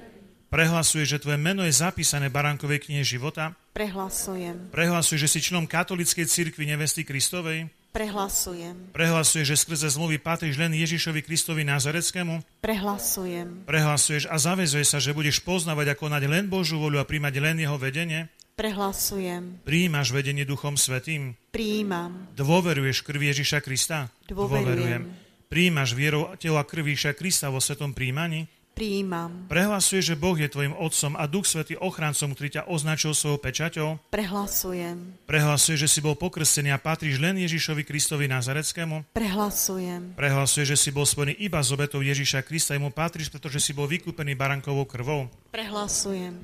Prehlasuje, 0.49 1.05
že 1.05 1.21
tvoje 1.21 1.37
meno 1.37 1.61
je 1.61 1.73
zapísané 1.77 2.33
v 2.33 2.35
Baránkovej 2.41 2.89
knihe 2.89 3.05
života? 3.05 3.53
Prehlasujem. 3.75 4.71
Prehlasuje, 4.71 5.19
že 5.19 5.27
si 5.27 5.43
členom 5.43 5.67
katolíckej 5.67 6.23
cirkvi 6.31 6.63
nevesty 6.63 7.03
Kristovej? 7.03 7.67
Prehlasujem. 7.91 8.95
Prehlasuješ, 8.95 9.51
že 9.51 9.59
skrze 9.59 9.91
zmluvy 9.91 10.15
patríš 10.15 10.55
len 10.55 10.71
Ježišovi 10.71 11.19
Kristovi 11.19 11.67
Nazareckému? 11.67 12.63
Prehlasujem. 12.63 13.67
Prehlasuješ 13.67 14.31
a 14.31 14.39
zavezuješ 14.39 14.95
sa, 14.95 14.99
že 15.03 15.11
budeš 15.11 15.43
poznávať 15.43 15.91
a 15.91 15.99
konať 15.99 16.23
len 16.23 16.47
Božú 16.47 16.79
voľu 16.79 17.03
a 17.03 17.07
príjmať 17.07 17.35
len 17.43 17.59
jeho 17.59 17.75
vedenie? 17.75 18.31
Prehlasujem. 18.55 19.59
Príjmaš 19.67 20.15
vedenie 20.15 20.47
Duchom 20.47 20.79
Svetým? 20.79 21.35
Prijímam. 21.51 22.31
Dôveruješ 22.31 23.03
krvi 23.03 23.35
Ježiša 23.35 23.59
Krista? 23.59 24.07
Dôverujem. 24.31 25.11
Príjmaš 25.51 25.99
vierou 25.99 26.31
tela 26.39 26.63
krvi 26.63 26.95
Ježiša 26.95 27.19
Krista 27.19 27.51
vo 27.51 27.59
svetom 27.59 27.91
príjmaní? 27.91 28.47
Prijímam. 28.75 29.47
Prehlasuje, 29.47 30.03
že 30.03 30.19
Boh 30.19 30.35
je 30.35 30.51
tvojim 30.51 30.75
otcom 30.75 31.15
a 31.15 31.23
Duch 31.31 31.47
Svetý 31.47 31.79
ochrancom, 31.79 32.35
ktorý 32.35 32.59
ťa 32.59 32.67
označil 32.67 33.15
svojou 33.15 33.39
pečaťou? 33.39 33.89
Prehlasujem. 34.11 35.15
Prehlasuje, 35.23 35.79
že 35.79 35.87
si 35.87 36.03
bol 36.03 36.19
pokrstený 36.19 36.75
a 36.75 36.77
patríš 36.77 37.23
len 37.23 37.39
Ježišovi 37.39 37.87
Kristovi 37.87 38.27
Nazareckému? 38.27 39.15
Prehlasujem. 39.15 40.19
Prehlasuje, 40.19 40.67
že 40.67 40.75
si 40.75 40.91
bol 40.91 41.07
spojený 41.07 41.39
iba 41.39 41.63
s 41.63 41.71
obetou 41.71 42.03
Ježiša 42.03 42.43
Krista, 42.43 42.75
mu 42.75 42.91
patríš, 42.91 43.31
pretože 43.31 43.63
si 43.63 43.71
bol 43.71 43.87
vykúpený 43.87 44.35
barankovou 44.35 44.83
krvou. 44.83 45.31
Prehlasujem. 45.55 46.35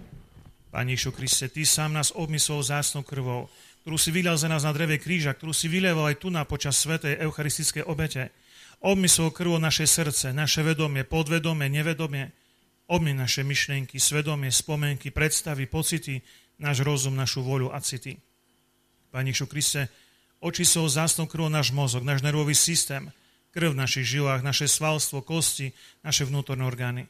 Pani 0.72 0.96
Ježišu 0.96 1.12
Kriste, 1.12 1.52
Ty 1.52 1.68
sám 1.68 1.92
nás 1.92 2.16
obmyslel 2.16 2.64
zásnou 2.64 3.04
krvou, 3.04 3.52
ktorú 3.84 4.00
si 4.00 4.08
vylial 4.08 4.40
za 4.40 4.48
nás 4.48 4.64
na 4.64 4.72
dreve 4.72 5.04
kríža, 5.04 5.36
ktorú 5.36 5.52
si 5.52 5.68
vylieval 5.68 6.08
aj 6.08 6.24
tu 6.24 6.32
na 6.32 6.48
počas 6.48 6.80
svetej 6.80 7.20
eucharistickej 7.28 7.84
obete. 7.84 8.32
Obmyslel 8.82 9.30
krvo 9.30 9.62
naše 9.62 9.86
srdce, 9.86 10.34
naše 10.34 10.66
vedomie, 10.66 11.06
podvedomie, 11.06 11.70
nevedomie. 11.70 12.34
Obmy 12.90 13.14
naše 13.14 13.46
myšlienky, 13.46 14.02
svedomie, 14.02 14.50
spomenky, 14.52 15.14
predstavy, 15.14 15.70
pocity, 15.70 16.20
náš 16.58 16.82
rozum, 16.82 17.16
našu 17.16 17.46
voľu 17.46 17.70
a 17.70 17.80
city. 17.80 18.18
Pani 19.14 19.30
Ježišu 19.32 19.48
Kriste, 19.48 19.82
očisol 20.42 20.90
zásnou 20.90 21.30
krvou 21.30 21.48
náš 21.48 21.72
mozog, 21.72 22.02
náš 22.02 22.26
nervový 22.26 22.58
systém, 22.58 23.14
krv 23.54 23.78
v 23.78 23.82
našich 23.86 24.08
žilách, 24.18 24.42
naše 24.42 24.66
svalstvo, 24.68 25.22
kosti, 25.22 25.72
naše 26.02 26.26
vnútorné 26.26 26.66
orgány. 26.66 27.06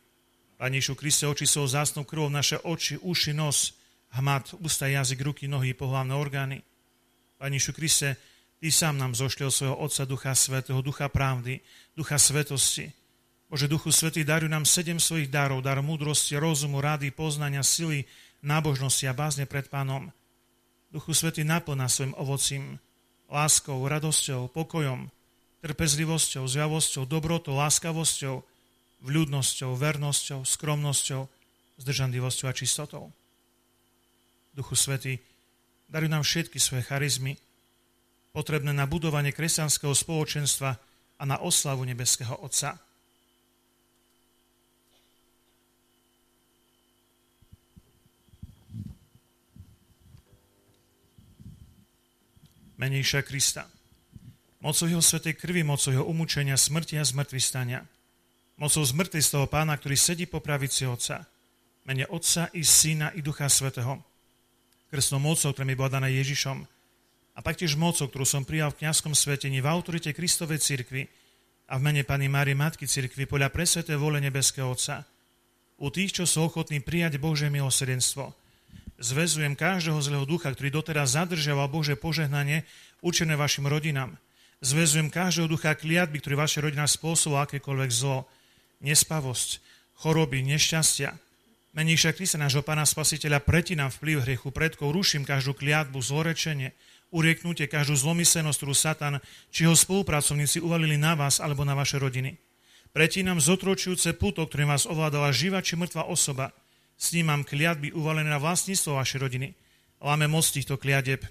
Pani 0.60 0.84
Ježišu 0.84 0.96
Kriste, 1.00 1.26
očisol 1.26 1.72
zásnou 1.72 2.04
krvou 2.04 2.28
naše 2.30 2.60
oči, 2.60 3.00
uši, 3.00 3.32
nos, 3.34 3.80
hmat, 4.12 4.54
ústa, 4.60 4.92
jazyk, 4.92 5.24
ruky, 5.24 5.48
nohy, 5.48 5.72
pohlavné 5.72 6.14
orgány. 6.14 6.62
Pani 7.40 7.58
Ježišu 7.58 7.74
Kriste, 7.74 8.20
Ty 8.62 8.70
sám 8.70 9.02
nám 9.02 9.18
zošliel 9.18 9.50
svojho 9.50 9.74
Otca 9.74 10.06
Ducha 10.06 10.38
Svetého, 10.38 10.86
Ducha 10.86 11.10
Pravdy, 11.10 11.66
Ducha 11.98 12.22
Svetosti. 12.22 12.94
Bože, 13.50 13.66
Duchu 13.66 13.90
Svetý, 13.90 14.22
daruj 14.22 14.54
nám 14.54 14.70
sedem 14.70 15.02
svojich 15.02 15.34
darov, 15.34 15.66
dar 15.66 15.82
múdrosti, 15.82 16.38
rozumu, 16.38 16.78
rady, 16.78 17.10
poznania, 17.10 17.66
sily, 17.66 18.06
nábožnosti 18.46 19.10
a 19.10 19.18
bázne 19.18 19.50
pred 19.50 19.66
Pánom. 19.66 20.14
Duchu 20.94 21.10
Svetý, 21.18 21.42
naplná 21.42 21.90
svojim 21.90 22.14
ovocím, 22.14 22.78
láskou, 23.34 23.82
radosťou, 23.82 24.54
pokojom, 24.54 25.10
trpezlivosťou, 25.66 26.46
zjavosťou, 26.46 27.10
dobrotou, 27.10 27.58
láskavosťou, 27.58 28.46
vľudnosťou, 29.02 29.74
vernosťou, 29.74 30.46
skromnosťou, 30.46 31.26
zdržanlivosťou 31.82 32.46
a 32.46 32.54
čistotou. 32.54 33.10
Duchu 34.54 34.78
Svetý, 34.78 35.18
daruj 35.90 36.14
nám 36.14 36.22
všetky 36.22 36.62
svoje 36.62 36.86
charizmy, 36.86 37.42
potrebné 38.32 38.72
na 38.72 38.88
budovanie 38.88 39.36
kresťanského 39.36 39.92
spoločenstva 39.92 40.80
a 41.20 41.24
na 41.28 41.38
oslavu 41.44 41.84
nebeského 41.84 42.34
Otca. 42.40 42.80
Menejšia 52.82 53.22
Krista. 53.22 53.70
Mocou 54.58 54.90
jeho 54.90 55.06
svetej 55.06 55.38
krvi, 55.38 55.62
mocou 55.62 55.94
jeho 55.94 56.02
umúčenia, 56.02 56.58
smrti 56.58 56.98
a 56.98 57.06
zmrtvý 57.06 57.38
stania. 57.38 57.86
Mocou 58.58 58.82
zmrtvý 58.82 59.22
z 59.22 59.30
toho 59.38 59.46
pána, 59.46 59.78
ktorý 59.78 59.94
sedí 59.94 60.26
po 60.26 60.42
pravici 60.42 60.90
Otca. 60.90 61.30
Mene 61.86 62.10
Otca 62.10 62.50
i 62.58 62.66
Syna 62.66 63.14
i 63.14 63.22
Ducha 63.22 63.50
Svetého. 63.50 64.02
Krstnou 64.90 65.22
mocou, 65.22 65.54
ktorá 65.54 65.66
mi 65.66 65.78
bola 65.78 66.02
daná 66.02 66.10
Ježišom, 66.10 66.66
a 67.36 67.40
taktiež 67.40 67.80
mocou, 67.80 68.12
ktorú 68.12 68.28
som 68.28 68.44
prijal 68.44 68.76
v 68.76 68.84
kniazskom 68.84 69.16
svetení 69.16 69.64
v 69.64 69.70
autorite 69.72 70.12
Kristovej 70.12 70.60
cirkvi 70.60 71.08
a 71.72 71.80
v 71.80 71.84
mene 71.84 72.04
Pany 72.04 72.28
Márie 72.28 72.58
Matky 72.58 72.84
cirkvi 72.84 73.24
podľa 73.24 73.48
presveté 73.54 73.96
vole 73.96 74.20
nebeského 74.20 74.68
Otca. 74.68 75.08
U 75.82 75.88
tých, 75.90 76.14
čo 76.14 76.28
sú 76.28 76.46
ochotní 76.46 76.84
prijať 76.84 77.18
Bože 77.18 77.48
milosrdenstvo, 77.48 78.36
zvezujem 79.02 79.58
každého 79.58 79.98
zlého 80.04 80.26
ducha, 80.30 80.54
ktorý 80.54 80.70
doteraz 80.70 81.18
zadržiaval 81.18 81.72
Bože 81.72 81.98
požehnanie 81.98 82.68
určené 83.02 83.34
vašim 83.34 83.66
rodinám. 83.66 84.20
Zvezujem 84.62 85.10
každého 85.10 85.50
ducha 85.50 85.74
kliatby, 85.74 86.22
ktorý 86.22 86.38
vaša 86.38 86.62
rodina 86.62 86.86
spôsobila 86.86 87.50
akékoľvek 87.50 87.90
zlo, 87.90 88.30
nespavosť, 88.86 89.58
choroby, 90.06 90.46
nešťastia. 90.46 91.18
Meníša 91.72 92.14
Krista, 92.14 92.38
nášho 92.38 92.62
Pána 92.62 92.86
Spasiteľa, 92.86 93.42
pretinám 93.42 93.90
vplyv 93.90 94.28
hriechu 94.28 94.54
predkov, 94.54 94.94
ruším 94.94 95.26
každú 95.26 95.58
kliatbu, 95.58 95.98
zlorečenie, 95.98 96.76
urieknutie, 97.12 97.68
každú 97.68 98.00
zlomyselnosť, 98.00 98.58
ktorú 98.58 98.74
Satan 98.76 99.16
či 99.52 99.68
jeho 99.68 99.76
spolupracovníci 99.76 100.64
uvalili 100.64 100.96
na 100.96 101.14
vás 101.14 101.44
alebo 101.44 101.68
na 101.68 101.76
vaše 101.76 102.00
rodiny. 102.00 102.40
Pretínam 102.92 103.40
zotročujúce 103.40 104.16
puto, 104.20 104.44
ktorým 104.44 104.72
vás 104.72 104.84
ovládala 104.84 105.32
živa 105.32 105.64
či 105.64 105.80
mŕtva 105.80 106.08
osoba. 106.08 106.52
Snímam 107.00 107.48
kliatby 107.48 107.96
uvalené 107.96 108.28
na 108.28 108.40
vlastníctvo 108.40 109.00
vašej 109.00 109.20
rodiny. 109.24 109.48
Láme 110.04 110.28
moc 110.28 110.44
týchto 110.44 110.76
kliadeb. 110.76 111.24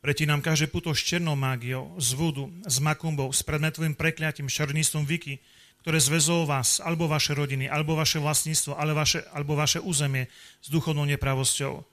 Pretínam 0.00 0.40
každé 0.40 0.72
puto 0.72 0.96
s 0.96 1.04
černou 1.04 1.36
mágiou, 1.36 1.92
z 2.00 2.16
vúdu, 2.16 2.48
s 2.64 2.80
makumbou, 2.80 3.28
s 3.36 3.44
predmetovým 3.44 3.92
prekliatím, 3.92 4.48
šarnistvom 4.48 5.04
Viki, 5.04 5.36
ktoré 5.84 6.00
zväzol 6.00 6.48
vás, 6.48 6.80
alebo 6.80 7.04
vaše 7.04 7.36
rodiny, 7.36 7.68
alebo 7.68 7.92
vaše 7.92 8.16
vlastníctvo, 8.16 8.80
ale 8.80 8.96
vaše, 8.96 9.20
alebo 9.36 9.52
vaše 9.52 9.76
územie 9.76 10.32
s 10.64 10.72
duchovnou 10.72 11.04
nepravosťou. 11.04 11.84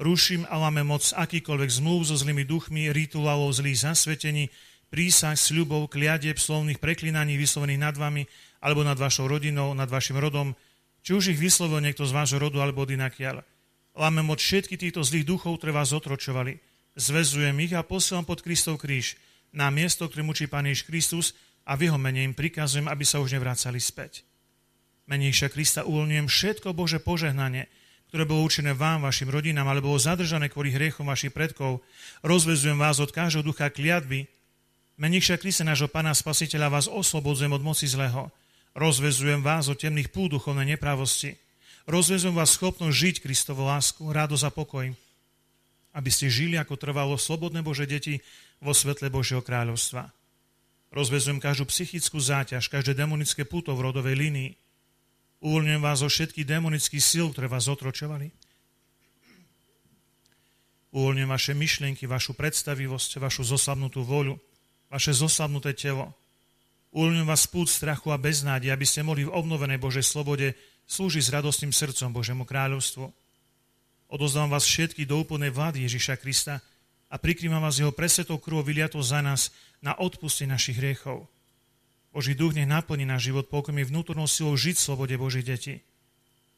Ruším 0.00 0.48
a 0.48 0.56
láme 0.56 0.80
moc 0.80 1.12
akýkoľvek 1.12 1.70
zmluv 1.76 2.08
so 2.08 2.16
zlými 2.16 2.48
duchmi, 2.48 2.88
rituálov 2.88 3.52
zlých 3.52 3.84
zasvetení, 3.84 4.48
prísah, 4.88 5.36
sľubov, 5.36 5.92
kliadieb, 5.92 6.40
slovných 6.40 6.80
preklinaní 6.80 7.36
vyslovených 7.36 7.84
nad 7.84 7.96
vami 8.00 8.24
alebo 8.64 8.80
nad 8.80 8.96
vašou 8.96 9.28
rodinou, 9.28 9.76
nad 9.76 9.92
vašim 9.92 10.16
rodom, 10.16 10.56
či 11.04 11.12
už 11.12 11.36
ich 11.36 11.40
vyslovil 11.40 11.84
niekto 11.84 12.08
z 12.08 12.16
vášho 12.16 12.40
rodu 12.40 12.64
alebo 12.64 12.88
od 12.88 12.96
inakiaľ. 12.96 13.44
Láme 13.92 14.24
moc 14.24 14.40
všetky 14.40 14.80
týchto 14.80 15.04
zlých 15.04 15.28
duchov, 15.28 15.60
ktoré 15.60 15.76
vás 15.76 15.92
otročovali. 15.92 16.56
Zvezujem 16.96 17.60
ich 17.60 17.76
a 17.76 17.84
posielam 17.84 18.24
pod 18.24 18.40
Kristov 18.40 18.80
kríž 18.80 19.20
na 19.52 19.68
miesto, 19.68 20.08
ktorým 20.08 20.32
učí 20.32 20.48
Pán 20.48 20.64
Ježiš 20.64 20.88
Kristus 20.88 21.26
a 21.68 21.76
v 21.76 21.92
jeho 21.92 22.00
mene 22.00 22.24
im 22.24 22.32
prikazujem, 22.32 22.88
aby 22.88 23.04
sa 23.04 23.20
už 23.20 23.36
nevracali 23.36 23.76
späť. 23.76 24.24
Menejšia 25.12 25.52
Krista 25.52 25.84
uvoľňujem 25.84 26.24
všetko 26.24 26.72
Bože 26.72 27.04
požehnanie, 27.04 27.68
ktoré 28.10 28.26
bolo 28.26 28.42
určené 28.42 28.74
vám, 28.74 29.06
vašim 29.06 29.30
rodinám, 29.30 29.70
alebo 29.70 29.94
zadržané 29.94 30.50
kvôli 30.50 30.74
hriechom 30.74 31.06
vašich 31.06 31.30
predkov, 31.30 31.78
rozvezujem 32.26 32.74
vás 32.74 32.98
od 32.98 33.14
každého 33.14 33.46
ducha 33.46 33.70
kliatby. 33.70 34.26
Menejšia 34.98 35.38
Kriste 35.38 35.62
nášho 35.62 35.86
Pána 35.86 36.10
Spasiteľa 36.10 36.74
vás 36.74 36.90
oslobodzujem 36.90 37.54
od 37.54 37.62
moci 37.62 37.86
zlého. 37.86 38.26
Rozvezujem 38.74 39.46
vás 39.46 39.70
od 39.70 39.78
temných 39.78 40.10
púd 40.10 40.34
duchovnej 40.34 40.74
nepravosti. 40.74 41.38
Rozvezujem 41.86 42.34
vás 42.34 42.58
schopnosť 42.58 42.90
žiť 42.98 43.16
Kristovo 43.22 43.70
lásku, 43.70 44.02
radosť 44.02 44.42
a 44.42 44.50
pokoj, 44.50 44.86
aby 45.94 46.10
ste 46.10 46.26
žili 46.26 46.58
ako 46.58 46.74
trvalo 46.74 47.14
slobodné 47.14 47.62
Bože 47.62 47.86
deti 47.86 48.18
vo 48.58 48.74
svetle 48.74 49.06
Božieho 49.06 49.38
kráľovstva. 49.38 50.10
Rozvezujem 50.90 51.38
každú 51.38 51.70
psychickú 51.70 52.18
záťaž, 52.18 52.66
každé 52.66 52.98
demonické 52.98 53.46
puto 53.46 53.70
v 53.78 53.86
rodovej 53.86 54.18
línii, 54.18 54.58
Uvoľňujem 55.40 55.80
vás 55.80 56.04
zo 56.04 56.08
všetkých 56.12 56.44
demonických 56.44 57.00
síl, 57.00 57.32
ktoré 57.32 57.48
vás 57.48 57.64
otročovali. 57.64 58.28
Uvoľňujem 60.92 61.30
vaše 61.30 61.52
myšlienky, 61.56 62.04
vašu 62.04 62.36
predstavivosť, 62.36 63.16
vašu 63.16 63.48
zoslabnutú 63.48 64.04
voľu, 64.04 64.36
vaše 64.92 65.16
zoslabnuté 65.16 65.72
telo. 65.72 66.12
Uvoľňujem 66.92 67.24
vás 67.24 67.48
pút 67.48 67.72
strachu 67.72 68.12
a 68.12 68.20
beznádi, 68.20 68.68
aby 68.68 68.84
ste 68.84 69.00
mohli 69.00 69.24
v 69.24 69.32
obnovenej 69.32 69.80
Božej 69.80 70.04
slobode 70.04 70.52
slúžiť 70.90 71.22
s 71.24 71.32
radostným 71.32 71.72
srdcom 71.72 72.10
Božemu 72.12 72.44
kráľovstvu. 72.44 73.06
Odozdávam 74.10 74.50
vás 74.52 74.66
všetky 74.66 75.06
do 75.06 75.22
úplnej 75.22 75.54
vlády 75.54 75.86
Ježiša 75.86 76.18
Krista 76.18 76.58
a 77.08 77.16
prikrývam 77.16 77.62
vás 77.62 77.78
jeho 77.78 77.94
presvetou 77.94 78.36
krvou 78.42 78.60
vyliatou 78.60 79.00
za 79.00 79.22
nás 79.22 79.54
na 79.78 79.94
odpustenie 79.94 80.52
našich 80.52 80.76
hriechov. 80.76 81.30
Boží 82.10 82.34
duch 82.34 82.58
nech 82.58 82.66
naplní 82.66 83.06
náš 83.06 83.30
život 83.30 83.46
pokojmi 83.46 83.86
vnútornou 83.86 84.26
silou 84.26 84.58
žiť 84.58 84.74
v 84.74 84.82
slobode 84.82 85.14
Božích 85.14 85.46
detí. 85.46 85.78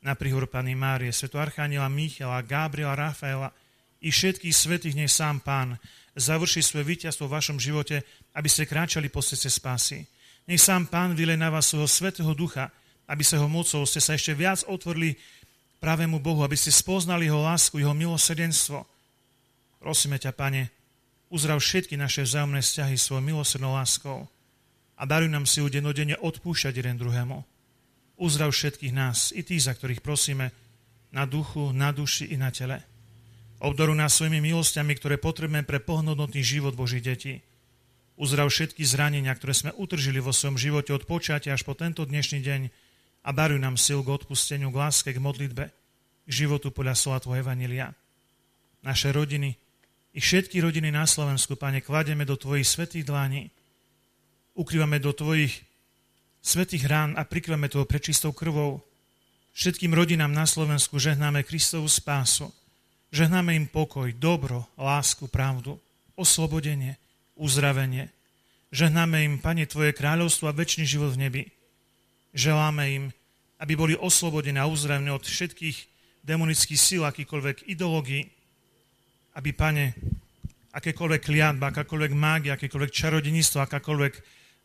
Na 0.01 0.17
príhor 0.17 0.49
Pany 0.49 0.73
Márie, 0.73 1.13
svetu 1.13 1.37
Archaniela 1.37 1.93
Michala, 1.93 2.41
Gabriela, 2.41 2.97
Rafaela 2.97 3.53
i 4.01 4.09
všetkých 4.09 4.51
svetých 4.57 4.97
nech 4.97 5.13
sám 5.13 5.45
Pán 5.45 5.77
završí 6.17 6.65
svoje 6.65 6.89
víťazstvo 6.97 7.29
v 7.29 7.37
vašom 7.37 7.61
živote, 7.61 8.01
aby 8.33 8.49
ste 8.49 8.65
kráčali 8.65 9.13
po 9.13 9.21
ceste 9.21 9.53
spásy. 9.53 10.09
Nech 10.49 10.59
sám 10.59 10.89
Pán 10.89 11.13
vylej 11.13 11.39
na 11.39 11.53
vás 11.53 11.69
svojho 11.69 11.87
svetého 11.87 12.33
ducha, 12.33 12.73
aby 13.07 13.21
sa 13.21 13.37
ho 13.37 13.47
mocou 13.47 13.85
ste 13.85 14.01
sa 14.01 14.17
ešte 14.17 14.33
viac 14.33 14.65
otvorili 14.65 15.21
pravému 15.85 16.17
Bohu, 16.19 16.41
aby 16.43 16.57
ste 16.57 16.73
spoznali 16.73 17.29
jeho 17.29 17.45
lásku, 17.45 17.77
jeho 17.77 17.93
milosrdenstvo. 17.93 18.89
Prosíme 19.85 20.17
ťa, 20.17 20.33
Pane, 20.33 20.73
uzdrav 21.29 21.61
všetky 21.61 22.01
naše 22.01 22.25
vzájomné 22.25 22.65
vzťahy 22.65 22.97
svojou 22.97 23.21
milosrdnou 23.21 23.77
láskou 23.77 24.33
a 24.97 25.03
daruj 25.09 25.31
nám 25.33 25.49
si 25.49 25.63
denodene 25.65 26.17
odpúšťať 26.21 26.75
jeden 26.79 26.97
druhému. 27.01 27.39
Uzdrav 28.21 28.53
všetkých 28.53 28.95
nás, 28.95 29.33
i 29.35 29.43
tých, 29.43 29.67
za 29.67 29.73
ktorých 29.75 30.05
prosíme, 30.05 30.53
na 31.13 31.29
duchu, 31.29 31.73
na 31.75 31.93
duši 31.93 32.33
i 32.33 32.37
na 32.41 32.49
tele. 32.49 32.81
Obdoru 33.63 33.95
nás 33.95 34.19
svojimi 34.19 34.43
milosťami, 34.43 34.93
ktoré 34.99 35.17
potrebujeme 35.23 35.63
pre 35.63 35.79
pohnodnotný 35.79 36.43
život 36.43 36.75
Božích 36.75 37.05
detí. 37.05 37.39
Uzdrav 38.19 38.51
všetky 38.51 38.83
zranenia, 38.83 39.33
ktoré 39.33 39.55
sme 39.55 39.71
utržili 39.79 40.19
vo 40.19 40.35
svojom 40.35 40.59
živote 40.59 40.91
od 40.91 41.07
počatia 41.07 41.55
až 41.55 41.63
po 41.63 41.79
tento 41.79 42.03
dnešný 42.03 42.43
deň 42.43 42.61
a 43.23 43.31
daruj 43.31 43.63
nám 43.63 43.79
sil 43.79 44.03
k 44.03 44.13
odpusteniu, 44.19 44.75
k 44.75 44.81
láske, 44.83 45.11
k 45.15 45.23
modlitbe, 45.23 45.65
k 46.27 46.31
životu 46.31 46.75
podľa 46.75 46.99
slova 46.99 47.23
Tvojho 47.23 47.47
Evangelia. 47.47 47.95
Naše 48.83 49.15
rodiny, 49.15 49.55
i 50.13 50.19
všetky 50.21 50.59
rodiny 50.61 50.91
na 50.91 51.07
Slovensku, 51.07 51.55
Pane, 51.55 51.81
klademe 51.81 52.27
do 52.27 52.37
Tvojich 52.37 52.69
svetých 52.69 53.07
dlání. 53.07 53.62
Ukrývame 54.53 55.01
do 55.01 55.17
Tvojich 55.17 55.65
svetých 56.45 56.85
rán 56.85 57.17
a 57.17 57.25
prikrývame 57.25 57.73
toho 57.73 57.89
prečistou 57.89 58.37
krvou. 58.37 58.85
Všetkým 59.57 59.97
rodinám 59.97 60.33
na 60.33 60.45
Slovensku 60.45 61.01
žehnáme 61.01 61.45
Kristovú 61.45 61.89
spásu. 61.89 62.53
Žehnáme 63.13 63.57
im 63.57 63.69
pokoj, 63.69 64.09
dobro, 64.17 64.65
lásku, 64.77 65.29
pravdu, 65.29 65.77
oslobodenie, 66.17 66.97
uzdravenie. 67.37 68.09
Žehnáme 68.73 69.25
im, 69.25 69.35
Pane, 69.37 69.69
Tvoje 69.69 69.93
kráľovstvo 69.93 70.49
a 70.49 70.57
väčší 70.57 70.89
život 70.89 71.13
v 71.13 71.29
nebi. 71.29 71.43
Želáme 72.33 72.85
im, 72.93 73.05
aby 73.61 73.77
boli 73.77 73.95
oslobodení 73.97 74.57
a 74.57 74.69
uzdravení 74.69 75.13
od 75.13 75.29
všetkých 75.29 75.77
demonických 76.25 76.81
síl, 76.81 77.05
akýkoľvek 77.05 77.69
ideológií, 77.69 78.25
aby, 79.37 79.53
pane, 79.53 79.93
akékoľvek 80.73 81.21
kliatba, 81.21 81.69
akákoľvek 81.69 82.13
mágia, 82.17 82.57
akékoľvek 82.57 82.93
čarodeníctvo, 82.97 83.59
akákoľvek 83.61 84.15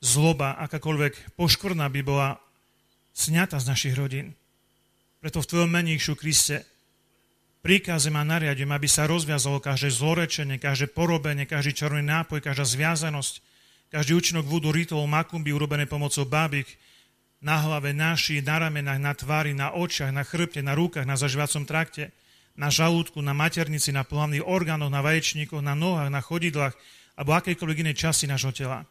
zloba, 0.02 0.58
akákoľvek 0.68 1.38
poškvrna 1.38 1.90
by 1.90 2.02
bola 2.06 2.30
sňata 3.18 3.58
z 3.58 3.66
našich 3.66 3.96
rodín. 3.98 4.38
Preto 5.18 5.42
v 5.42 5.50
Tvojom 5.50 5.72
meníšu, 5.74 6.14
Kriste, 6.14 6.62
príkazem 7.66 8.14
a 8.14 8.24
nariadím, 8.24 8.70
aby 8.70 8.86
sa 8.86 9.10
rozviazalo 9.10 9.58
každé 9.58 9.90
zlorečenie, 9.90 10.62
každé 10.62 10.94
porobenie, 10.94 11.50
každý 11.50 11.74
čarný 11.74 12.06
nápoj, 12.06 12.46
každá 12.46 12.64
zviazanosť, 12.64 13.34
každý 13.90 14.12
účinok 14.14 14.46
vúdu 14.46 14.70
rituál 14.70 15.10
makumby 15.10 15.50
urobené 15.50 15.90
pomocou 15.90 16.24
bábik, 16.24 16.70
na 17.38 17.62
hlave, 17.62 17.94
na 17.94 18.18
šíji, 18.18 18.42
na 18.42 18.58
ramenách, 18.58 18.98
na 18.98 19.14
tvári, 19.14 19.54
na 19.54 19.70
očiach, 19.70 20.10
na 20.10 20.26
chrbte, 20.26 20.66
na 20.66 20.74
rukách, 20.74 21.06
na 21.06 21.14
zažívacom 21.14 21.70
trakte, 21.70 22.10
na 22.58 22.74
žalúdku, 22.74 23.22
na 23.22 23.38
maternici, 23.38 23.94
na 23.94 24.02
plavných 24.02 24.42
orgánoch, 24.42 24.90
na 24.90 25.06
vaječníkoch, 25.06 25.62
na 25.62 25.78
nohách, 25.78 26.10
na 26.10 26.22
chodidlách 26.22 26.74
alebo 27.14 27.38
akejkoľvek 27.38 27.82
inej 27.86 27.98
časti 27.98 28.26
nášho 28.26 28.54
tela. 28.54 28.86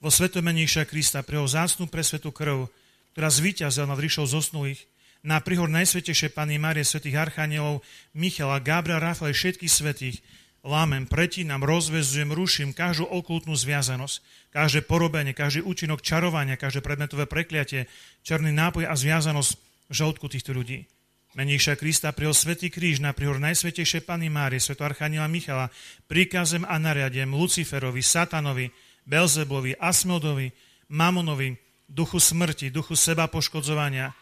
Vo 0.00 0.08
svetomeníša 0.08 0.88
Krista 0.88 1.20
pre 1.20 1.36
jeho 1.36 1.44
zácnú 1.44 1.84
presvetú 1.84 2.32
krv, 2.32 2.72
ktorá 3.12 3.28
zvíťazila 3.28 3.92
nad 3.92 4.00
ríšou 4.00 4.24
zosnulých, 4.24 4.88
na 5.20 5.36
prihor 5.44 5.68
Najsvetejšej 5.68 6.32
Pany 6.32 6.56
Márie, 6.56 6.80
svetých 6.80 7.20
archanielov, 7.20 7.84
Michala, 8.16 8.56
Gábra, 8.64 8.96
Rafael, 8.96 9.36
všetkých 9.36 9.68
svetých, 9.68 10.24
lámem, 10.64 11.04
pretínam, 11.04 11.60
rozvezujem, 11.60 12.32
ruším 12.32 12.72
každú 12.72 13.04
okultnú 13.12 13.52
zviazanosť, 13.52 14.48
každé 14.48 14.80
porobenie, 14.88 15.36
každý 15.36 15.60
účinok 15.60 16.00
čarovania, 16.00 16.56
každé 16.56 16.80
predmetové 16.80 17.28
prekliatie, 17.28 17.84
černý 18.24 18.56
nápoj 18.56 18.88
a 18.88 18.96
zviazanosť 18.96 19.50
v 19.88 19.92
žalúdku 19.92 20.32
týchto 20.32 20.56
ľudí. 20.56 20.88
Meníša 21.36 21.78
Krista 21.78 22.10
prihol 22.10 22.34
Svetý 22.34 22.72
kríž 22.72 22.98
na 22.98 23.14
prihor 23.14 23.38
Najsvetejšej 23.38 24.02
Pany 24.08 24.32
Márie, 24.32 24.58
Sveto 24.58 24.82
Archaniela 24.82 25.30
Michala, 25.30 25.70
príkazem 26.10 26.66
a 26.66 26.74
nariadiem 26.80 27.30
Luciferovi, 27.30 28.02
Satanovi, 28.02 28.72
Belzebovi, 29.06 29.76
Asmodovi, 29.78 30.52
Mamonovi, 30.88 31.56
duchu 31.88 32.20
smrti, 32.20 32.70
duchu 32.70 32.94
seba 32.96 33.26
poškodzovania, 33.26 34.14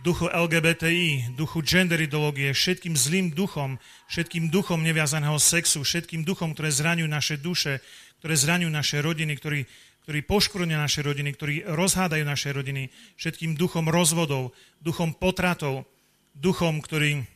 duchu 0.00 0.28
LGBTI, 0.32 1.36
duchu 1.36 1.60
gender 1.60 2.00
ideológie, 2.00 2.56
všetkým 2.56 2.96
zlým 2.96 3.36
duchom, 3.36 3.76
všetkým 4.08 4.48
duchom 4.48 4.80
neviazaného 4.80 5.36
sexu, 5.36 5.84
všetkým 5.84 6.24
duchom, 6.24 6.56
ktoré 6.56 6.72
zraňujú 6.72 7.08
naše 7.08 7.36
duše, 7.36 7.84
ktoré 8.24 8.34
zraňujú 8.38 8.72
naše 8.72 9.04
rodiny, 9.04 9.36
ktorí, 9.36 9.60
ktorí 10.08 10.18
poškvrnia 10.24 10.80
naše 10.80 11.04
rodiny, 11.04 11.30
ktorí 11.36 11.54
rozhádajú 11.68 12.24
naše 12.24 12.56
rodiny, 12.56 12.88
všetkým 13.20 13.52
duchom 13.52 13.92
rozvodov, 13.92 14.56
duchom 14.80 15.12
potratov, 15.12 15.84
duchom, 16.32 16.80
ktorí 16.80 17.28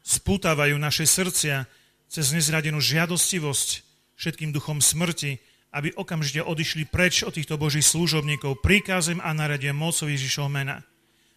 spútavajú 0.00 0.80
naše 0.80 1.04
srdcia 1.04 1.68
cez 2.08 2.32
nezradenú 2.32 2.80
žiadostivosť, 2.80 3.89
všetkým 4.20 4.52
duchom 4.52 4.84
smrti, 4.84 5.40
aby 5.72 5.96
okamžite 5.96 6.44
odišli 6.44 6.84
preč 6.84 7.24
od 7.24 7.32
týchto 7.32 7.56
božích 7.56 7.88
služobníkov. 7.88 8.60
Prikázem 8.60 9.16
a 9.24 9.32
naradiem 9.32 9.72
mocov 9.72 10.12
Ježišov 10.12 10.52
mena. 10.52 10.84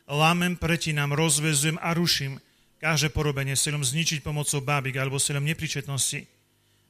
Lámem, 0.03 0.59
pretinám, 0.59 1.15
rozvezujem 1.15 1.79
a 1.79 1.95
ruším 1.95 2.43
každé 2.83 3.15
porobenie 3.15 3.55
silom 3.55 3.79
zničiť 3.79 4.19
pomocou 4.19 4.59
bábik 4.59 4.99
alebo 4.99 5.15
silom 5.15 5.47
nepričetnosti. 5.47 6.27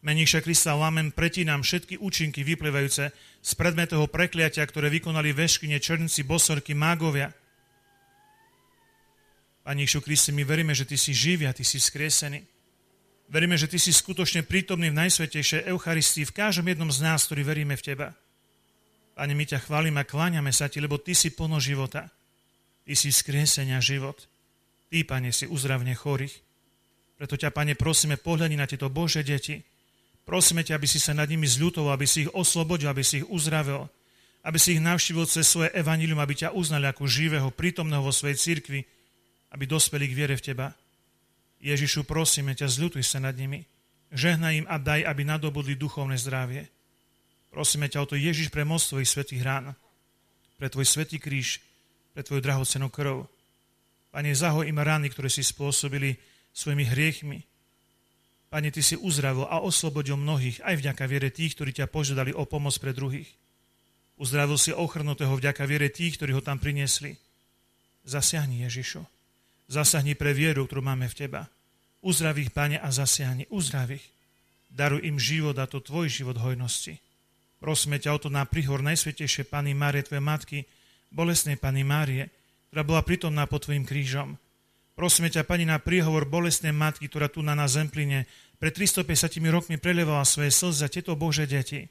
Meníša 0.02 0.42
Krista 0.42 0.74
lámem, 0.74 1.14
pretinám 1.14 1.62
všetky 1.62 2.02
účinky 2.02 2.42
vyplývajúce 2.42 3.14
z 3.40 3.52
predmetého 3.54 4.10
prekliatia, 4.10 4.66
ktoré 4.66 4.90
vykonali 4.90 5.30
veškyne, 5.32 5.78
černici, 5.78 6.26
bosorky, 6.26 6.74
mágovia– 6.74 7.30
Pani 9.64 9.88
Išu 9.88 10.04
Kriste, 10.04 10.36
my 10.36 10.44
veríme, 10.44 10.76
že 10.76 10.84
Ty 10.84 11.00
si 11.00 11.16
živý 11.16 11.48
a 11.48 11.56
Ty 11.56 11.64
si 11.64 11.80
skresený. 11.80 12.44
Veríme, 13.32 13.56
že 13.56 13.72
Ty 13.72 13.80
si 13.80 13.96
skutočne 13.96 14.44
prítomný 14.44 14.92
v 14.92 15.00
Najsvetejšej 15.04 15.70
Eucharistii 15.72 16.28
v 16.28 16.36
každom 16.36 16.68
jednom 16.68 16.92
z 16.92 17.00
nás, 17.02 17.24
ktorý 17.28 17.48
veríme 17.48 17.76
v 17.80 17.86
Teba. 17.86 18.10
Pane, 19.14 19.34
my 19.38 19.46
ťa 19.46 19.64
chválime 19.64 20.02
a 20.02 20.10
kláňame 20.10 20.50
sa 20.50 20.68
Ti, 20.68 20.82
lebo 20.82 20.98
Ty 20.98 21.14
si 21.14 21.32
plno 21.34 21.62
života. 21.62 22.10
Ty 22.84 22.94
si 22.98 23.14
skriesenia 23.14 23.80
život. 23.80 24.28
Ty, 24.92 25.06
Pane, 25.08 25.32
si 25.32 25.48
uzdravne 25.48 25.96
chorých. 25.96 26.36
Preto 27.18 27.40
ťa, 27.40 27.56
Pane, 27.56 27.78
prosíme, 27.80 28.20
pohľadni 28.20 28.60
na 28.60 28.68
tieto 28.68 28.92
Bože 28.92 29.24
deti. 29.24 29.64
Prosíme 30.28 30.64
ťa, 30.64 30.76
aby 30.80 30.88
si 30.88 31.00
sa 31.00 31.16
nad 31.16 31.28
nimi 31.28 31.48
zľutoval, 31.48 31.96
aby 31.96 32.08
si 32.08 32.28
ich 32.28 32.32
oslobodil, 32.32 32.92
aby 32.92 33.04
si 33.04 33.24
ich 33.24 33.28
uzdravil, 33.28 33.88
aby 34.44 34.58
si 34.60 34.76
ich 34.76 34.82
navštívil 34.84 35.24
cez 35.28 35.48
svoje 35.48 35.72
evanilium, 35.72 36.20
aby 36.20 36.36
ťa 36.36 36.56
uznali 36.56 36.88
ako 36.88 37.08
živého, 37.08 37.48
prítomného 37.52 38.04
vo 38.04 38.12
svojej 38.12 38.36
cirkvi, 38.36 38.84
aby 39.56 39.64
dospeli 39.64 40.08
k 40.12 40.16
viere 40.16 40.36
v 40.36 40.44
Teba. 40.44 40.68
Ježišu, 41.64 42.04
prosíme 42.04 42.52
ťa, 42.52 42.68
zľutuj 42.68 43.08
sa 43.08 43.24
nad 43.24 43.32
nimi. 43.40 43.64
Žehnaj 44.12 44.54
im 44.60 44.68
a 44.68 44.76
daj, 44.76 45.08
aby 45.08 45.24
nadobudli 45.24 45.80
duchovné 45.80 46.20
zdravie. 46.20 46.68
Prosíme 47.50 47.88
ťa 47.88 48.04
o 48.04 48.10
to, 48.12 48.20
Ježiš, 48.20 48.52
pre 48.52 48.68
moc 48.68 48.84
Tvojich 48.84 49.08
svetých 49.08 49.42
rán, 49.48 49.72
pre 50.60 50.68
Tvoj 50.68 50.84
svetý 50.84 51.24
kríž, 51.24 51.64
pre 52.12 52.22
Tvoju 52.22 52.44
drahocenú 52.44 52.92
krv. 52.92 53.26
Pane, 54.12 54.36
zahoj 54.36 54.68
im 54.68 54.78
rány, 54.78 55.08
ktoré 55.10 55.32
si 55.32 55.42
spôsobili 55.42 56.20
svojimi 56.52 56.84
hriechmi. 56.84 57.40
Pane, 58.52 58.70
Ty 58.70 58.84
si 58.84 59.00
uzdravil 59.00 59.48
a 59.48 59.64
oslobodil 59.64 60.20
mnohých, 60.20 60.62
aj 60.62 60.84
vďaka 60.84 61.04
viere 61.08 61.32
tých, 61.32 61.56
ktorí 61.58 61.72
ťa 61.74 61.90
požiadali 61.90 62.36
o 62.36 62.44
pomoc 62.46 62.76
pre 62.78 62.92
druhých. 62.92 63.32
Uzdravil 64.20 64.60
si 64.62 64.76
ochrnutého 64.76 65.34
vďaka 65.34 65.64
viere 65.66 65.90
tých, 65.90 66.20
ktorí 66.20 66.38
ho 66.38 66.42
tam 66.44 66.62
priniesli. 66.62 67.18
Zasiahni 68.06 68.68
Ježišu. 68.68 69.02
Zasahni 69.72 70.14
pre 70.14 70.36
vieru, 70.38 70.70
ktorú 70.70 70.86
máme 70.86 71.10
v 71.10 71.18
Teba. 71.18 71.50
Uzdrav 72.04 72.36
ich, 72.36 72.52
Pane, 72.52 72.84
a 72.84 72.92
zasiahni. 72.92 73.48
Uzdrav 73.48 73.96
ich. 73.96 74.04
Daruj 74.68 75.08
im 75.08 75.16
život 75.16 75.56
a 75.56 75.64
to 75.64 75.80
Tvoj 75.80 76.12
život 76.12 76.36
hojnosti. 76.36 77.00
Prosíme 77.64 77.96
ťa 77.96 78.12
o 78.12 78.20
to 78.20 78.28
na 78.28 78.44
príhor 78.44 78.84
Najsvetejšie 78.84 79.48
Pany 79.48 79.72
Márie, 79.72 80.04
Tvoje 80.04 80.20
matky, 80.20 80.68
bolesnej 81.16 81.56
Pany 81.56 81.88
Márie, 81.88 82.28
ktorá 82.68 82.84
bola 82.84 83.02
pritomná 83.08 83.48
pod 83.48 83.64
Tvojim 83.64 83.88
krížom. 83.88 84.36
Prosíme 85.00 85.32
ťa, 85.32 85.48
Pani, 85.48 85.64
na 85.64 85.80
príhovor 85.80 86.28
bolestnej 86.28 86.76
matky, 86.76 87.08
ktorá 87.08 87.32
tu 87.32 87.40
na 87.40 87.56
nás 87.56 87.80
zempline, 87.80 88.28
pred 88.60 88.76
350 88.76 89.40
rokmi 89.48 89.80
prelevala 89.80 90.28
svoje 90.28 90.52
slzy 90.52 90.78
za 90.84 90.88
tieto 90.92 91.16
Bože 91.16 91.48
deti. 91.48 91.88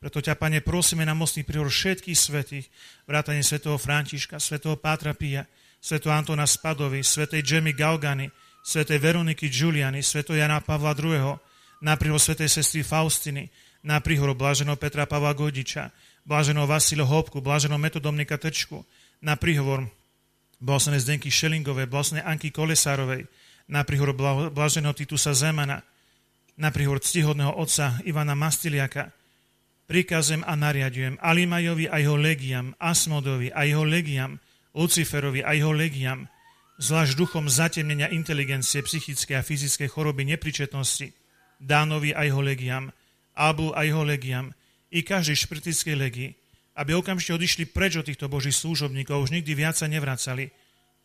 Preto 0.00 0.24
ťa, 0.24 0.40
Pane, 0.40 0.64
prosíme 0.64 1.04
na 1.04 1.12
mocný 1.12 1.44
príhor 1.44 1.68
všetkých 1.68 2.16
svetých, 2.16 2.66
vrátane 3.04 3.44
svätého 3.44 3.76
Františka, 3.76 4.40
svätého 4.40 4.80
Pátra 4.80 5.12
Pia, 5.12 5.44
sveto 5.84 6.08
Antona 6.08 6.48
Spadovi, 6.48 7.04
svetej 7.04 7.44
Jamie 7.44 7.76
Galgany, 7.76 8.32
svetej 8.64 8.96
Veroniky 8.96 9.52
Giuliani, 9.52 10.00
sveto 10.00 10.32
Jana 10.32 10.64
Pavla 10.64 10.96
II., 10.96 11.36
naprihor 11.84 12.16
svetej 12.16 12.48
sestry 12.48 12.80
Faustiny, 12.80 13.52
naprihor 13.84 14.32
bláženého 14.32 14.80
Petra 14.80 15.04
Pavla 15.04 15.36
Godiča, 15.36 15.92
bláženého 16.24 16.64
Vasilo 16.64 17.04
Hopku, 17.04 17.44
bláženého 17.44 17.76
Metodomnika 17.76 18.40
Trčku, 18.40 18.80
na 19.20 19.36
príhovor 19.36 19.84
blážené 20.64 20.96
Zdenky 20.96 21.28
Šelingové, 21.28 21.84
blážené 21.84 22.24
Anky 22.24 22.48
Kolesárovej, 22.48 23.28
na 23.68 23.84
príhovor 23.84 24.16
bláženého 24.48 24.96
Titusa 24.96 25.36
Zemana, 25.36 25.84
na 26.56 26.72
príhovor 26.72 27.04
ctihodného 27.04 27.52
otca 27.60 28.00
Ivana 28.08 28.32
Mastiliaka, 28.32 29.12
prikazem 29.84 30.40
a 30.48 30.56
nariadujem 30.56 31.20
Alimajovi 31.20 31.92
a 31.92 32.00
jeho 32.00 32.16
legiam, 32.16 32.72
Asmodovi 32.80 33.52
a 33.52 33.68
jeho 33.68 33.84
legiam, 33.84 34.40
Luciferovi 34.72 35.44
a 35.44 35.52
jeho 35.52 35.72
legiam, 35.76 36.24
zvlášť 36.78 37.12
duchom 37.14 37.46
zatemnenia 37.46 38.10
inteligencie, 38.10 38.82
psychické 38.82 39.38
a 39.38 39.46
fyzické 39.46 39.86
choroby 39.86 40.26
nepričetnosti, 40.26 41.14
Dánovi 41.62 42.12
a 42.12 42.26
jeho 42.26 42.42
legiam, 42.42 42.90
Abu 43.34 43.70
a 43.72 43.86
jeho 43.86 44.02
legiam, 44.02 44.50
i 44.94 45.02
každej 45.02 45.38
šprtickej 45.46 45.96
legii, 45.98 46.30
aby 46.74 46.94
okamžite 46.94 47.34
odišli 47.34 47.64
preč 47.70 47.98
od 47.98 48.06
týchto 48.06 48.26
božích 48.26 48.54
služobníkov, 48.54 49.26
už 49.26 49.34
nikdy 49.34 49.54
viac 49.54 49.78
sa 49.78 49.86
nevracali. 49.86 50.50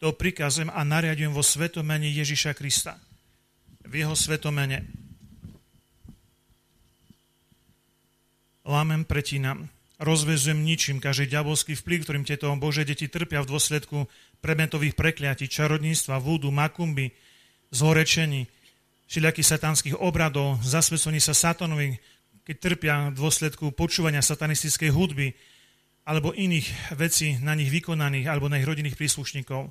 To 0.01 0.13
prikazujem 0.13 0.73
a 0.73 0.81
nariadujem 0.85 1.33
vo 1.33 1.45
svetomene 1.45 2.09
Ježiša 2.09 2.57
Krista. 2.57 2.97
V 3.85 3.93
jeho 4.01 4.13
svetomene. 4.13 4.85
Lámem 8.65 9.01
pretínam. 9.05 9.69
Rozvezujem 9.99 10.63
ničím 10.63 11.03
každý 11.03 11.27
ďabolský 11.35 11.75
vplyv, 11.75 11.99
ktorým 12.07 12.23
tieto 12.23 12.47
Bože 12.55 12.87
deti 12.87 13.11
trpia 13.11 13.43
v 13.43 13.51
dôsledku 13.51 14.07
predmetových 14.39 14.95
prekliatí, 14.95 15.47
čarodníctva, 15.51 16.19
vúdu, 16.19 16.51
makumby, 16.51 17.11
zhorečení, 17.71 18.47
všelijakých 19.09 19.49
satanských 19.57 19.95
obradov, 19.97 20.61
zasvedcení 20.61 21.17
sa 21.17 21.33
satanovi, 21.33 21.97
keď 22.45 22.55
trpia 22.57 22.95
v 23.13 23.17
dôsledku 23.17 23.73
počúvania 23.73 24.25
satanistickej 24.25 24.89
hudby 24.89 25.33
alebo 26.05 26.33
iných 26.33 26.97
vecí 26.97 27.37
na 27.37 27.53
nich 27.53 27.69
vykonaných 27.69 28.25
alebo 28.25 28.49
na 28.49 28.57
ich 28.57 28.65
rodinných 28.65 28.97
príslušníkov. 28.97 29.69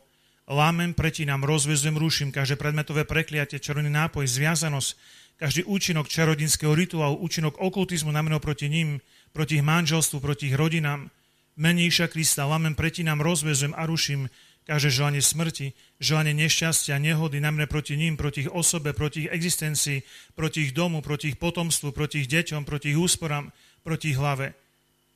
Lámem, 0.48 0.94
pretínam, 0.96 1.44
rozvezujem, 1.44 1.98
ruším 1.98 2.30
každé 2.32 2.56
predmetové 2.56 3.04
prekliatie, 3.04 3.60
čarovný 3.60 3.90
nápoj, 3.92 4.24
zviazanosť, 4.24 4.90
každý 5.36 5.62
účinok 5.68 6.08
čarodinského 6.08 6.72
rituálu, 6.72 7.20
účinok 7.20 7.60
okultizmu 7.60 8.08
namenou 8.08 8.40
proti 8.40 8.66
ním, 8.70 9.02
proti 9.30 9.60
ich 9.60 9.66
manželstvu, 9.66 10.18
proti 10.18 10.48
ich 10.50 10.56
rodinám. 10.56 11.12
Menejša 11.58 12.08
Krista, 12.08 12.46
lámem, 12.46 12.78
pretínam, 12.78 13.18
rozvezujem 13.22 13.74
a 13.74 13.82
ruším 13.86 14.30
každé 14.68 14.92
želanie 14.92 15.24
smrti, 15.24 15.72
želanie 15.96 16.36
nešťastia, 16.36 17.00
nehody, 17.00 17.40
najmä 17.40 17.64
proti 17.64 17.96
ním, 17.96 18.20
proti 18.20 18.44
ich 18.44 18.52
osobe, 18.52 18.92
proti 18.92 19.24
ich 19.24 19.32
existencii, 19.32 20.04
proti 20.36 20.68
ich 20.68 20.76
domu, 20.76 21.00
proti 21.00 21.32
ich 21.32 21.40
potomstvu, 21.40 21.96
proti 21.96 22.20
ich 22.20 22.28
deťom, 22.28 22.68
proti 22.68 22.92
ich 22.92 23.00
úsporám, 23.00 23.48
proti 23.80 24.12
ich 24.12 24.20
hlave. 24.20 24.52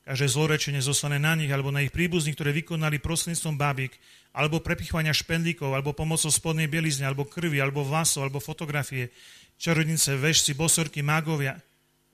Každé 0.08 0.26
zlorečenie 0.34 0.80
zoslané 0.80 1.20
na 1.20 1.36
nich 1.36 1.52
alebo 1.52 1.68
na 1.68 1.84
ich 1.84 1.92
príbuzných, 1.92 2.34
ktoré 2.34 2.50
vykonali 2.56 2.96
prostredníctvom 2.98 3.54
bábik, 3.60 3.92
alebo 4.32 4.64
prepichovania 4.64 5.12
špendlíkov, 5.12 5.76
alebo 5.76 5.92
pomocou 5.92 6.32
spodnej 6.32 6.66
bielizne, 6.66 7.04
alebo 7.04 7.28
krvi, 7.28 7.60
alebo 7.60 7.84
vlasov, 7.84 8.24
alebo 8.24 8.40
fotografie, 8.40 9.12
čarodnice, 9.60 10.16
vešci, 10.16 10.56
bosorky, 10.56 11.04
mágovia. 11.04 11.60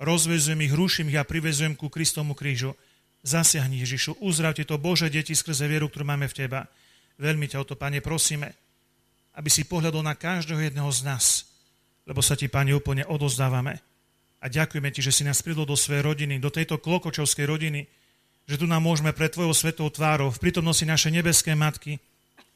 Rozvezujem 0.02 0.66
ich, 0.66 0.74
ruším 0.74 1.14
ich 1.14 1.16
a 1.16 1.24
privezujem 1.24 1.78
ku 1.78 1.86
Kristomu 1.86 2.34
krížu. 2.34 2.74
Zasiahni 3.22 3.80
Ježišu, 3.82 4.20
uzdrav 4.20 4.58
tieto 4.58 4.76
Bože 4.76 5.08
deti 5.08 5.32
skrze 5.32 5.70
vieru, 5.70 5.86
ktorú 5.88 6.04
máme 6.06 6.26
v 6.28 6.34
Teba. 6.34 6.66
Veľmi 7.18 7.50
ťa 7.50 7.60
o 7.62 7.68
to, 7.68 7.74
Pane, 7.74 7.98
prosíme, 7.98 8.54
aby 9.34 9.50
si 9.50 9.66
pohľadol 9.66 10.06
na 10.06 10.14
každého 10.14 10.62
jedného 10.70 10.90
z 10.94 11.00
nás, 11.02 11.46
lebo 12.06 12.22
sa 12.22 12.38
Ti, 12.38 12.46
Pane, 12.46 12.70
úplne 12.74 13.02
odozdávame. 13.06 13.82
A 14.38 14.46
ďakujeme 14.46 14.90
Ti, 14.94 15.02
že 15.02 15.10
si 15.10 15.22
nás 15.26 15.42
pridol 15.42 15.66
do 15.66 15.74
svojej 15.74 16.06
rodiny, 16.06 16.38
do 16.38 16.50
tejto 16.50 16.78
klokočovskej 16.78 17.46
rodiny, 17.46 17.90
že 18.48 18.56
tu 18.56 18.64
nám 18.70 18.86
môžeme 18.86 19.10
pred 19.10 19.34
Tvojou 19.34 19.52
svetou 19.52 19.90
tvárou, 19.90 20.30
v 20.30 20.40
prítomnosti 20.40 20.86
našej 20.86 21.20
nebeskej 21.20 21.58
matky, 21.58 21.98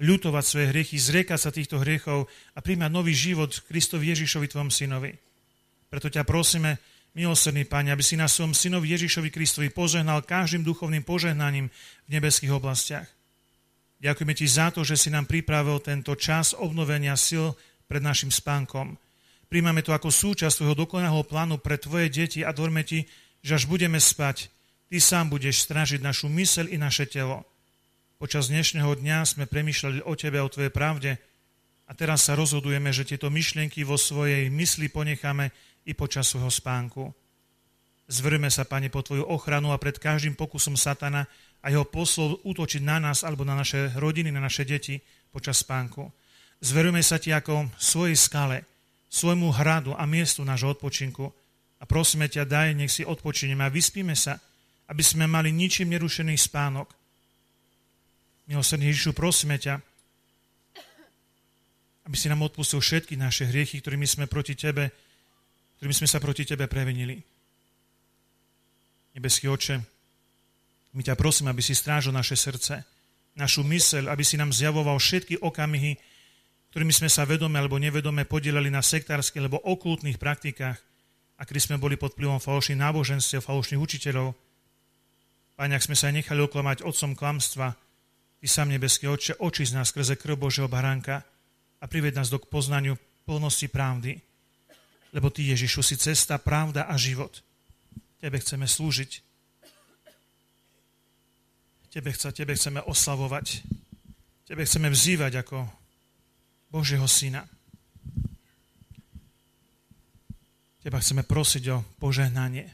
ľutovať 0.02 0.44
svoje 0.46 0.66
hriechy, 0.72 0.96
zriekať 0.98 1.38
sa 1.38 1.50
týchto 1.54 1.82
hriechov 1.82 2.30
a 2.54 2.58
príjmať 2.58 2.90
nový 2.90 3.12
život 3.12 3.50
Kristovi 3.66 4.14
Ježišovi, 4.14 4.46
Tvojom 4.46 4.70
synovi. 4.70 5.14
Preto 5.90 6.08
ťa 6.08 6.24
prosíme, 6.24 6.80
milosrdný 7.12 7.68
Pane, 7.68 7.92
aby 7.92 8.00
si 8.00 8.16
na 8.16 8.26
svojom 8.26 8.56
synovi 8.56 8.88
Ježišovi 8.96 9.28
Kristovi 9.28 9.68
požehnal 9.68 10.24
každým 10.24 10.64
duchovným 10.64 11.04
požehnaním 11.04 11.68
v 12.06 12.08
nebeských 12.08 12.56
oblastiach. 12.56 13.06
Ďakujeme 14.02 14.34
Ti 14.34 14.46
za 14.50 14.74
to, 14.74 14.82
že 14.82 14.98
si 14.98 15.14
nám 15.14 15.30
pripravil 15.30 15.78
tento 15.78 16.18
čas 16.18 16.58
obnovenia 16.58 17.14
sil 17.14 17.54
pred 17.86 18.02
našim 18.02 18.34
spánkom. 18.34 18.98
Príjmame 19.46 19.86
to 19.86 19.94
ako 19.94 20.10
súčasť 20.10 20.58
Tvojho 20.58 20.74
dokonalého 20.74 21.22
plánu 21.22 21.62
pre 21.62 21.78
Tvoje 21.78 22.10
deti 22.10 22.42
a 22.42 22.50
dorme 22.50 22.82
Ti, 22.82 23.06
že 23.46 23.62
až 23.62 23.70
budeme 23.70 24.02
spať, 24.02 24.50
Ty 24.90 24.98
sám 24.98 25.30
budeš 25.30 25.62
strážiť 25.62 26.02
našu 26.02 26.26
mysel 26.34 26.66
i 26.66 26.82
naše 26.82 27.06
telo. 27.06 27.46
Počas 28.18 28.50
dnešného 28.50 28.90
dňa 28.98 29.22
sme 29.22 29.46
premýšľali 29.46 30.02
o 30.02 30.18
Tebe, 30.18 30.42
o 30.42 30.50
Tvojej 30.50 30.74
pravde 30.74 31.22
a 31.86 31.94
teraz 31.94 32.26
sa 32.26 32.34
rozhodujeme, 32.34 32.90
že 32.90 33.06
tieto 33.06 33.30
myšlienky 33.30 33.86
vo 33.86 33.94
svojej 33.94 34.50
mysli 34.50 34.90
ponecháme 34.90 35.54
i 35.86 35.94
počas 35.94 36.26
svojho 36.26 36.50
spánku. 36.50 37.14
Zvrme 38.10 38.50
sa, 38.50 38.66
Pane, 38.66 38.90
po 38.90 39.06
Tvoju 39.06 39.30
ochranu 39.30 39.70
a 39.70 39.78
pred 39.78 39.94
každým 39.94 40.34
pokusom 40.34 40.74
satana, 40.74 41.30
a 41.62 41.70
jeho 41.70 41.86
poslov 41.86 42.42
útočiť 42.42 42.82
na 42.82 42.98
nás 42.98 43.22
alebo 43.22 43.46
na 43.46 43.54
naše 43.54 43.94
rodiny, 43.94 44.34
na 44.34 44.42
naše 44.42 44.66
deti 44.66 44.98
počas 45.30 45.62
spánku. 45.62 46.10
Zverujeme 46.58 47.02
sa 47.02 47.22
ti 47.22 47.30
ako 47.30 47.70
svojej 47.78 48.18
skale, 48.18 48.66
svojmu 49.10 49.54
hradu 49.54 49.94
a 49.94 50.02
miestu 50.06 50.42
nášho 50.42 50.74
odpočinku 50.74 51.30
a 51.78 51.84
prosíme 51.86 52.26
ťa, 52.30 52.46
daj, 52.46 52.68
nech 52.74 52.90
si 52.90 53.02
odpočineme 53.06 53.66
a 53.66 53.72
vyspíme 53.72 54.14
sa, 54.14 54.38
aby 54.90 55.02
sme 55.02 55.26
mali 55.30 55.50
ničím 55.50 55.90
nerušený 55.94 56.34
spánok. 56.38 56.90
Milosrdný 58.46 58.90
Ježišu, 58.90 59.14
prosíme 59.14 59.58
ťa, 59.58 59.78
aby 62.02 62.16
si 62.18 62.26
nám 62.26 62.42
odpustil 62.42 62.82
všetky 62.82 63.14
naše 63.14 63.46
hriechy, 63.46 63.78
ktorými 63.78 64.06
sme 64.06 64.26
proti 64.26 64.58
Tebe, 64.58 64.90
ktorými 65.78 65.94
sme 65.94 66.08
sa 66.10 66.18
proti 66.18 66.42
Tebe 66.42 66.66
prevenili. 66.66 67.18
Nebeský 69.14 69.46
oče, 69.46 69.91
my 70.92 71.00
ťa 71.00 71.16
prosím, 71.16 71.48
aby 71.48 71.64
si 71.64 71.72
strážil 71.72 72.12
naše 72.12 72.36
srdce, 72.36 72.84
našu 73.32 73.64
myseľ, 73.64 74.12
aby 74.12 74.24
si 74.24 74.36
nám 74.36 74.52
zjavoval 74.52 75.00
všetky 75.00 75.40
okamihy, 75.40 75.96
ktorými 76.72 76.92
sme 76.92 77.08
sa 77.08 77.24
vedome 77.24 77.56
alebo 77.56 77.80
nevedome 77.80 78.28
podielali 78.28 78.68
na 78.68 78.84
sektárskych 78.84 79.40
alebo 79.44 79.60
okultných 79.60 80.20
praktikách, 80.20 80.80
a 81.42 81.42
sme 81.42 81.74
boli 81.74 81.98
pod 81.98 82.14
vplyvom 82.14 82.38
falošných 82.38 82.78
náboženstiev, 82.78 83.42
falošných 83.42 83.82
učiteľov. 83.82 84.30
Pane, 85.58 85.74
ak 85.74 85.82
sme 85.82 85.98
sa 85.98 86.14
nechali 86.14 86.38
oklamať 86.38 86.86
otcom 86.86 87.18
klamstva, 87.18 87.74
Ty 88.42 88.46
sám 88.50 88.74
nebeský 88.74 89.06
oče, 89.06 89.38
oči 89.38 89.66
z 89.66 89.74
nás 89.78 89.90
skrze 89.90 90.18
krv 90.18 90.34
Božieho 90.34 90.66
baránka 90.70 91.22
a 91.78 91.84
prived 91.86 92.14
nás 92.14 92.26
do 92.26 92.42
k 92.42 92.50
poznaniu 92.50 92.98
plnosti 93.26 93.70
pravdy. 93.70 94.18
Lebo 95.14 95.30
Ty, 95.30 95.54
Ježišu, 95.54 95.82
si 95.82 95.94
cesta, 95.94 96.42
pravda 96.42 96.90
a 96.90 96.94
život. 96.98 97.42
Tebe 98.18 98.38
chceme 98.42 98.66
slúžiť 98.66 99.31
Tebe, 101.92 102.08
chce, 102.08 102.32
tebe 102.32 102.56
chceme 102.56 102.80
oslavovať. 102.80 103.68
Tebe 104.48 104.64
chceme 104.64 104.88
vzývať 104.88 105.44
ako 105.44 105.68
Božieho 106.72 107.04
Syna. 107.04 107.44
Teba 110.80 110.96
chceme 111.04 111.20
prosiť 111.20 111.64
o 111.68 111.84
požehnanie. 112.00 112.64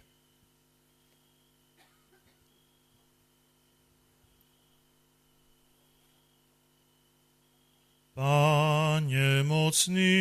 Pane 8.15 9.43
mocný, 9.43 10.15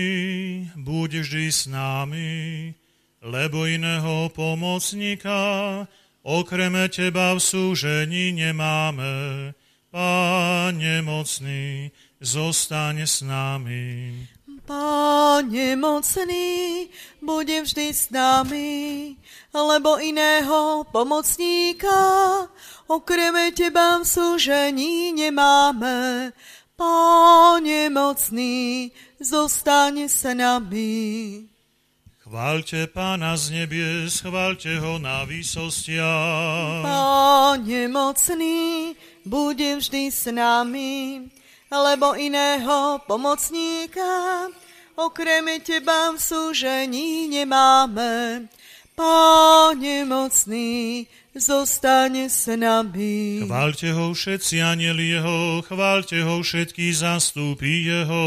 buď 0.74 1.22
vždy 1.22 1.46
s 1.54 1.70
nami, 1.70 2.74
lebo 3.22 3.70
iného 3.70 4.34
pomocníka 4.34 5.38
Okreme 6.28 6.92
Teba 6.92 7.32
v 7.34 7.40
súžení 7.40 8.36
nemáme, 8.36 9.56
Pane 9.88 11.00
mocný, 11.00 11.88
zostane 12.20 13.08
s 13.08 13.24
nami. 13.24 14.12
Pane 14.68 15.80
mocný, 15.80 16.92
bude 17.24 17.64
vždy 17.64 17.88
s 17.96 18.12
nami, 18.12 19.16
lebo 19.56 20.04
iného 20.04 20.84
pomocníka 20.92 21.96
okreme 22.92 23.56
Teba 23.56 24.04
v 24.04 24.04
súžení 24.04 25.16
nemáme. 25.16 26.36
Pane 26.76 27.88
mocný, 27.88 28.92
zostane 29.24 30.12
s 30.12 30.28
nami. 30.28 31.48
Chváľte 32.28 32.92
Pána 32.92 33.40
z 33.40 33.56
nebies, 33.56 34.20
chváľte 34.20 34.84
ho 34.84 35.00
na 35.00 35.24
výsostiach. 35.24 36.84
Páne 36.84 37.88
mocný, 37.88 38.92
bude 39.24 39.80
vždy 39.80 40.12
s 40.12 40.28
nami, 40.28 41.24
lebo 41.72 42.20
iného 42.20 43.00
pomocníka 43.08 44.52
okrem 45.00 45.56
Teba 45.64 46.12
v 46.12 46.20
súžení 46.20 47.32
nemáme. 47.32 48.44
Páne 48.98 50.10
mocný, 50.10 51.06
zostane 51.38 52.34
s 52.34 52.50
nami. 52.50 53.46
Chváľte 53.46 53.94
ho 53.94 54.10
všetci 54.10 54.58
anieli 54.58 55.14
jeho, 55.14 55.62
chváľte 55.62 56.18
ho 56.26 56.42
všetky 56.42 56.98
zastupy 56.98 57.94
jeho. 57.94 58.26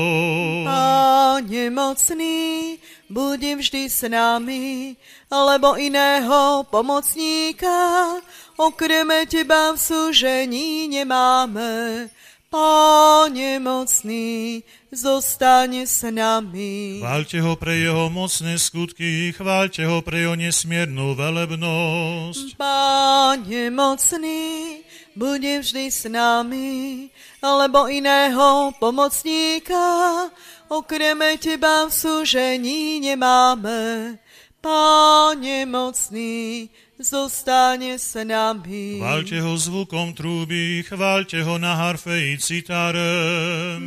Páne 0.63 1.75
mocný, 1.75 2.79
bude 3.11 3.51
vždy 3.59 3.91
s 3.91 4.07
nami, 4.07 4.95
lebo 5.27 5.75
iného 5.75 6.63
pomocníka 6.71 8.23
okrem 8.55 9.27
Teba 9.27 9.75
v 9.75 9.79
súžení 9.83 10.87
nemáme. 10.87 12.07
Páne 12.51 13.63
mocný, 13.63 14.67
zostane 14.91 15.87
s 15.87 16.03
nami. 16.03 16.99
Chváľte 16.99 17.39
ho 17.39 17.55
pre 17.55 17.79
jeho 17.79 18.11
mocné 18.11 18.59
skutky, 18.59 19.31
chváľte 19.31 19.87
ho 19.87 20.03
pre 20.03 20.27
jeho 20.27 20.35
nesmiernu 20.35 21.15
velebnosť. 21.15 22.59
Páne 22.59 23.71
mocný, 23.71 24.83
bude 25.15 25.63
vždy 25.63 25.95
s 25.95 26.11
nami, 26.11 27.07
lebo 27.39 27.87
iného 27.87 28.75
pomocníka 28.83 30.27
okreme 30.67 31.39
teba 31.39 31.87
v 31.87 31.95
súžení 31.95 32.99
nemáme. 32.99 34.19
Páne 34.59 35.71
mocný, 35.71 36.67
zostane 37.01 37.97
s 37.97 38.13
nami. 38.21 39.01
Chváľte 39.01 39.41
ho 39.41 39.57
zvukom 39.57 40.13
trúby, 40.13 40.85
chváľte 40.85 41.41
ho 41.41 41.57
na 41.57 41.73
harfe 41.75 42.13
i 42.13 42.37
citare. 42.37 43.01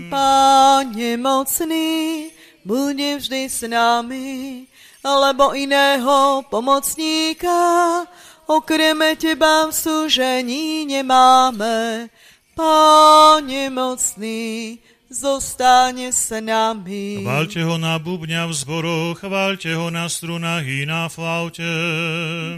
Páne 0.09 1.15
mocný, 1.21 2.33
bude 2.65 3.21
vždy 3.21 3.41
s 3.45 3.61
nami, 3.69 4.65
lebo 5.05 5.53
iného 5.53 6.41
pomocníka 6.49 8.01
okreme 8.49 9.13
teba 9.15 9.69
v 9.69 9.73
súžení 9.73 10.89
nemáme. 10.89 12.09
Páne 12.53 13.69
mocný, 13.69 14.77
zostane 15.13 16.09
s 16.09 16.33
nami. 16.33 17.21
Chváľte 17.21 17.61
ho 17.61 17.77
na 17.77 18.01
bubňa 18.01 18.49
v 18.49 18.53
zboroch, 18.57 19.21
chváľte 19.21 19.69
ho 19.77 19.93
na 19.93 20.09
strunách 20.09 20.65
i 20.65 20.89
na 20.89 21.05
flaute. 21.05 21.69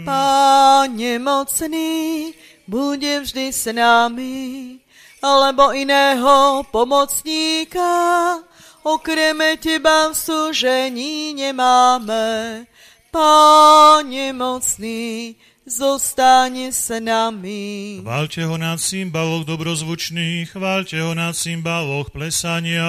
Páne 0.08 1.20
mocný, 1.20 2.32
bude 2.64 3.22
vždy 3.22 3.52
s 3.52 3.68
nami, 3.68 4.80
alebo 5.20 5.76
iného 5.76 6.64
pomocníka, 6.72 8.40
okreme 8.82 9.60
teba 9.60 10.10
v 10.10 10.14
súžení 10.16 11.36
nemáme. 11.36 12.64
Páne 13.12 14.32
mocný, 14.32 15.36
zostane 15.66 16.70
s 16.70 16.94
nami. 17.02 17.98
Chváľte 18.00 18.46
ho 18.46 18.54
na 18.54 18.78
cymbaloch 18.78 19.42
dobrozvučných, 19.42 20.54
chváľte 20.54 21.02
ho 21.02 21.10
na 21.12 21.34
cymbaloch 21.34 22.14
plesania. 22.14 22.86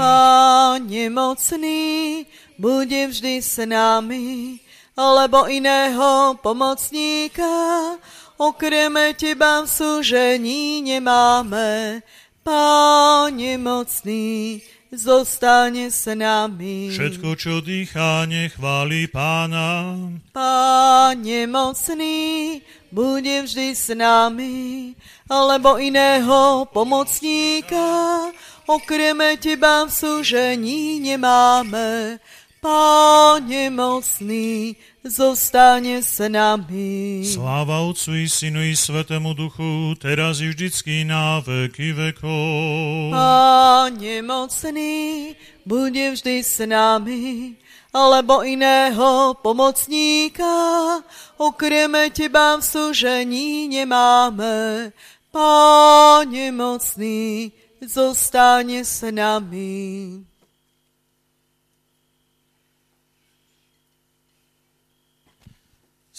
Páne 0.00 1.12
mocný, 1.12 2.24
bude 2.56 3.12
vždy 3.12 3.44
s 3.44 3.60
nami, 3.68 4.56
lebo 4.96 5.44
iného 5.52 6.32
pomocníka, 6.40 8.00
okreme 8.40 9.12
teba 9.12 9.60
v 9.62 9.68
súžení 9.68 10.80
nemáme. 10.80 12.00
Páne 12.42 13.54
mocný, 13.60 14.64
zostane 14.92 15.88
s 15.88 16.04
nami. 16.12 16.92
Všetko, 16.92 17.32
čo 17.40 17.64
dýchá, 17.64 18.28
nechváli 18.28 19.08
pána. 19.08 19.96
Páne 20.36 21.48
mocný, 21.48 22.60
bude 22.92 23.48
vždy 23.48 23.72
s 23.72 23.88
nami, 23.96 24.92
lebo 25.32 25.80
iného 25.80 26.68
pomocníka, 26.68 28.28
okreme 28.68 29.40
teba 29.40 29.88
v 29.88 29.90
súžení 29.90 31.00
nemáme. 31.00 32.20
Páne 32.62 33.74
mocný, 33.74 34.78
zostane 35.02 35.98
s 35.98 36.22
nami. 36.30 37.26
Sláva 37.26 37.82
Otcu 37.82 38.22
i 38.22 38.30
Synu 38.30 38.62
i 38.62 38.78
Svetému 38.78 39.34
Duchu, 39.34 39.98
teraz 39.98 40.38
i 40.38 40.46
vždycky 40.46 41.02
na 41.02 41.42
veky 41.42 41.90
vekov. 41.90 43.10
Páne 43.10 44.22
mocný, 44.22 45.34
bude 45.66 46.14
vždy 46.14 46.38
s 46.38 46.62
nami, 46.62 47.58
alebo 47.90 48.46
iného 48.46 49.34
pomocníka, 49.42 51.02
okreme 51.42 52.14
teba 52.14 52.54
v 52.54 52.62
súžení 52.62 53.66
nemáme. 53.74 54.94
Páne 55.34 56.54
mocný, 56.54 57.50
zostane 57.82 58.86
s 58.86 59.02
nami. 59.10 60.30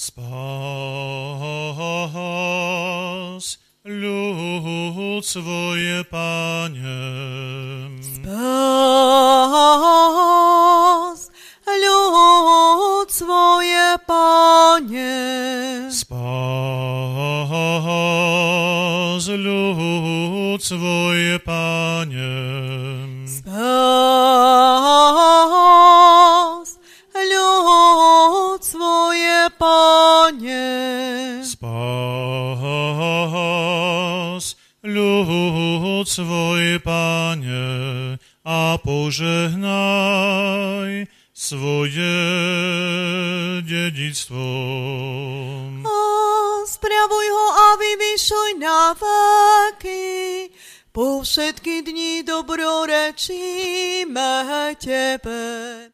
Spás 0.04 0.20
ľud 3.88 5.24
svoje, 5.24 6.04
Pane. 6.12 7.08
Spás 8.04 8.42
ľud 11.64 13.08
svoje, 13.08 13.96
Pane. 14.04 15.16
Spás 15.88 16.20
ľud 19.32 20.60
svoje, 20.60 21.40
Pane. 21.40 22.36
Spás 23.24 24.44
Pane. 30.34 31.46
Spás 31.46 31.78
ľud 34.82 36.10
svoj, 36.10 36.82
Pane, 36.82 38.18
a 38.42 38.74
požehnaj 38.82 41.06
svoje 41.38 42.18
dedictvo. 43.62 44.50
A 45.86 46.02
spravuj 46.66 47.28
ho 47.30 47.48
a 47.54 47.78
vyvyšuj 47.78 48.58
na 48.58 48.98
veky. 48.98 50.50
Po 50.90 51.22
všetky 51.22 51.86
dni 51.86 52.26
dobrorečíme 52.26 54.34
Tebe. 54.82 55.94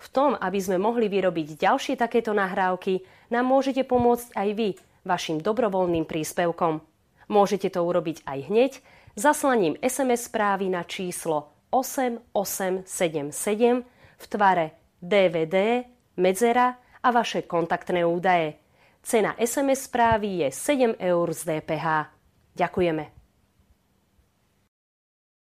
V 0.00 0.08
tom, 0.08 0.32
aby 0.32 0.56
sme 0.56 0.80
mohli 0.80 1.12
vyrobiť 1.12 1.60
ďalšie 1.60 2.00
takéto 2.00 2.32
nahrávky, 2.32 3.04
nám 3.28 3.44
môžete 3.44 3.84
pomôcť 3.84 4.32
aj 4.32 4.48
vy 4.56 4.68
vašim 5.04 5.44
dobrovoľným 5.44 6.08
príspevkom. 6.08 6.80
Môžete 7.28 7.68
to 7.68 7.84
urobiť 7.84 8.24
aj 8.24 8.38
hneď 8.48 8.72
zaslaním 9.14 9.76
SMS 9.84 10.32
správy 10.32 10.72
na 10.72 10.88
číslo 10.88 11.52
8877 11.68 12.88
v 14.20 14.24
tvare 14.26 14.66
DVD, 14.98 15.84
medzera 16.16 16.80
a 17.00 17.08
vaše 17.12 17.44
kontaktné 17.44 18.02
údaje. 18.04 18.56
Cena 19.00 19.36
SMS 19.36 19.88
správy 19.88 20.44
je 20.44 20.48
7 20.52 20.96
eur 21.00 21.26
z 21.32 21.40
DPH. 21.44 22.12
Ďakujeme. 22.56 23.19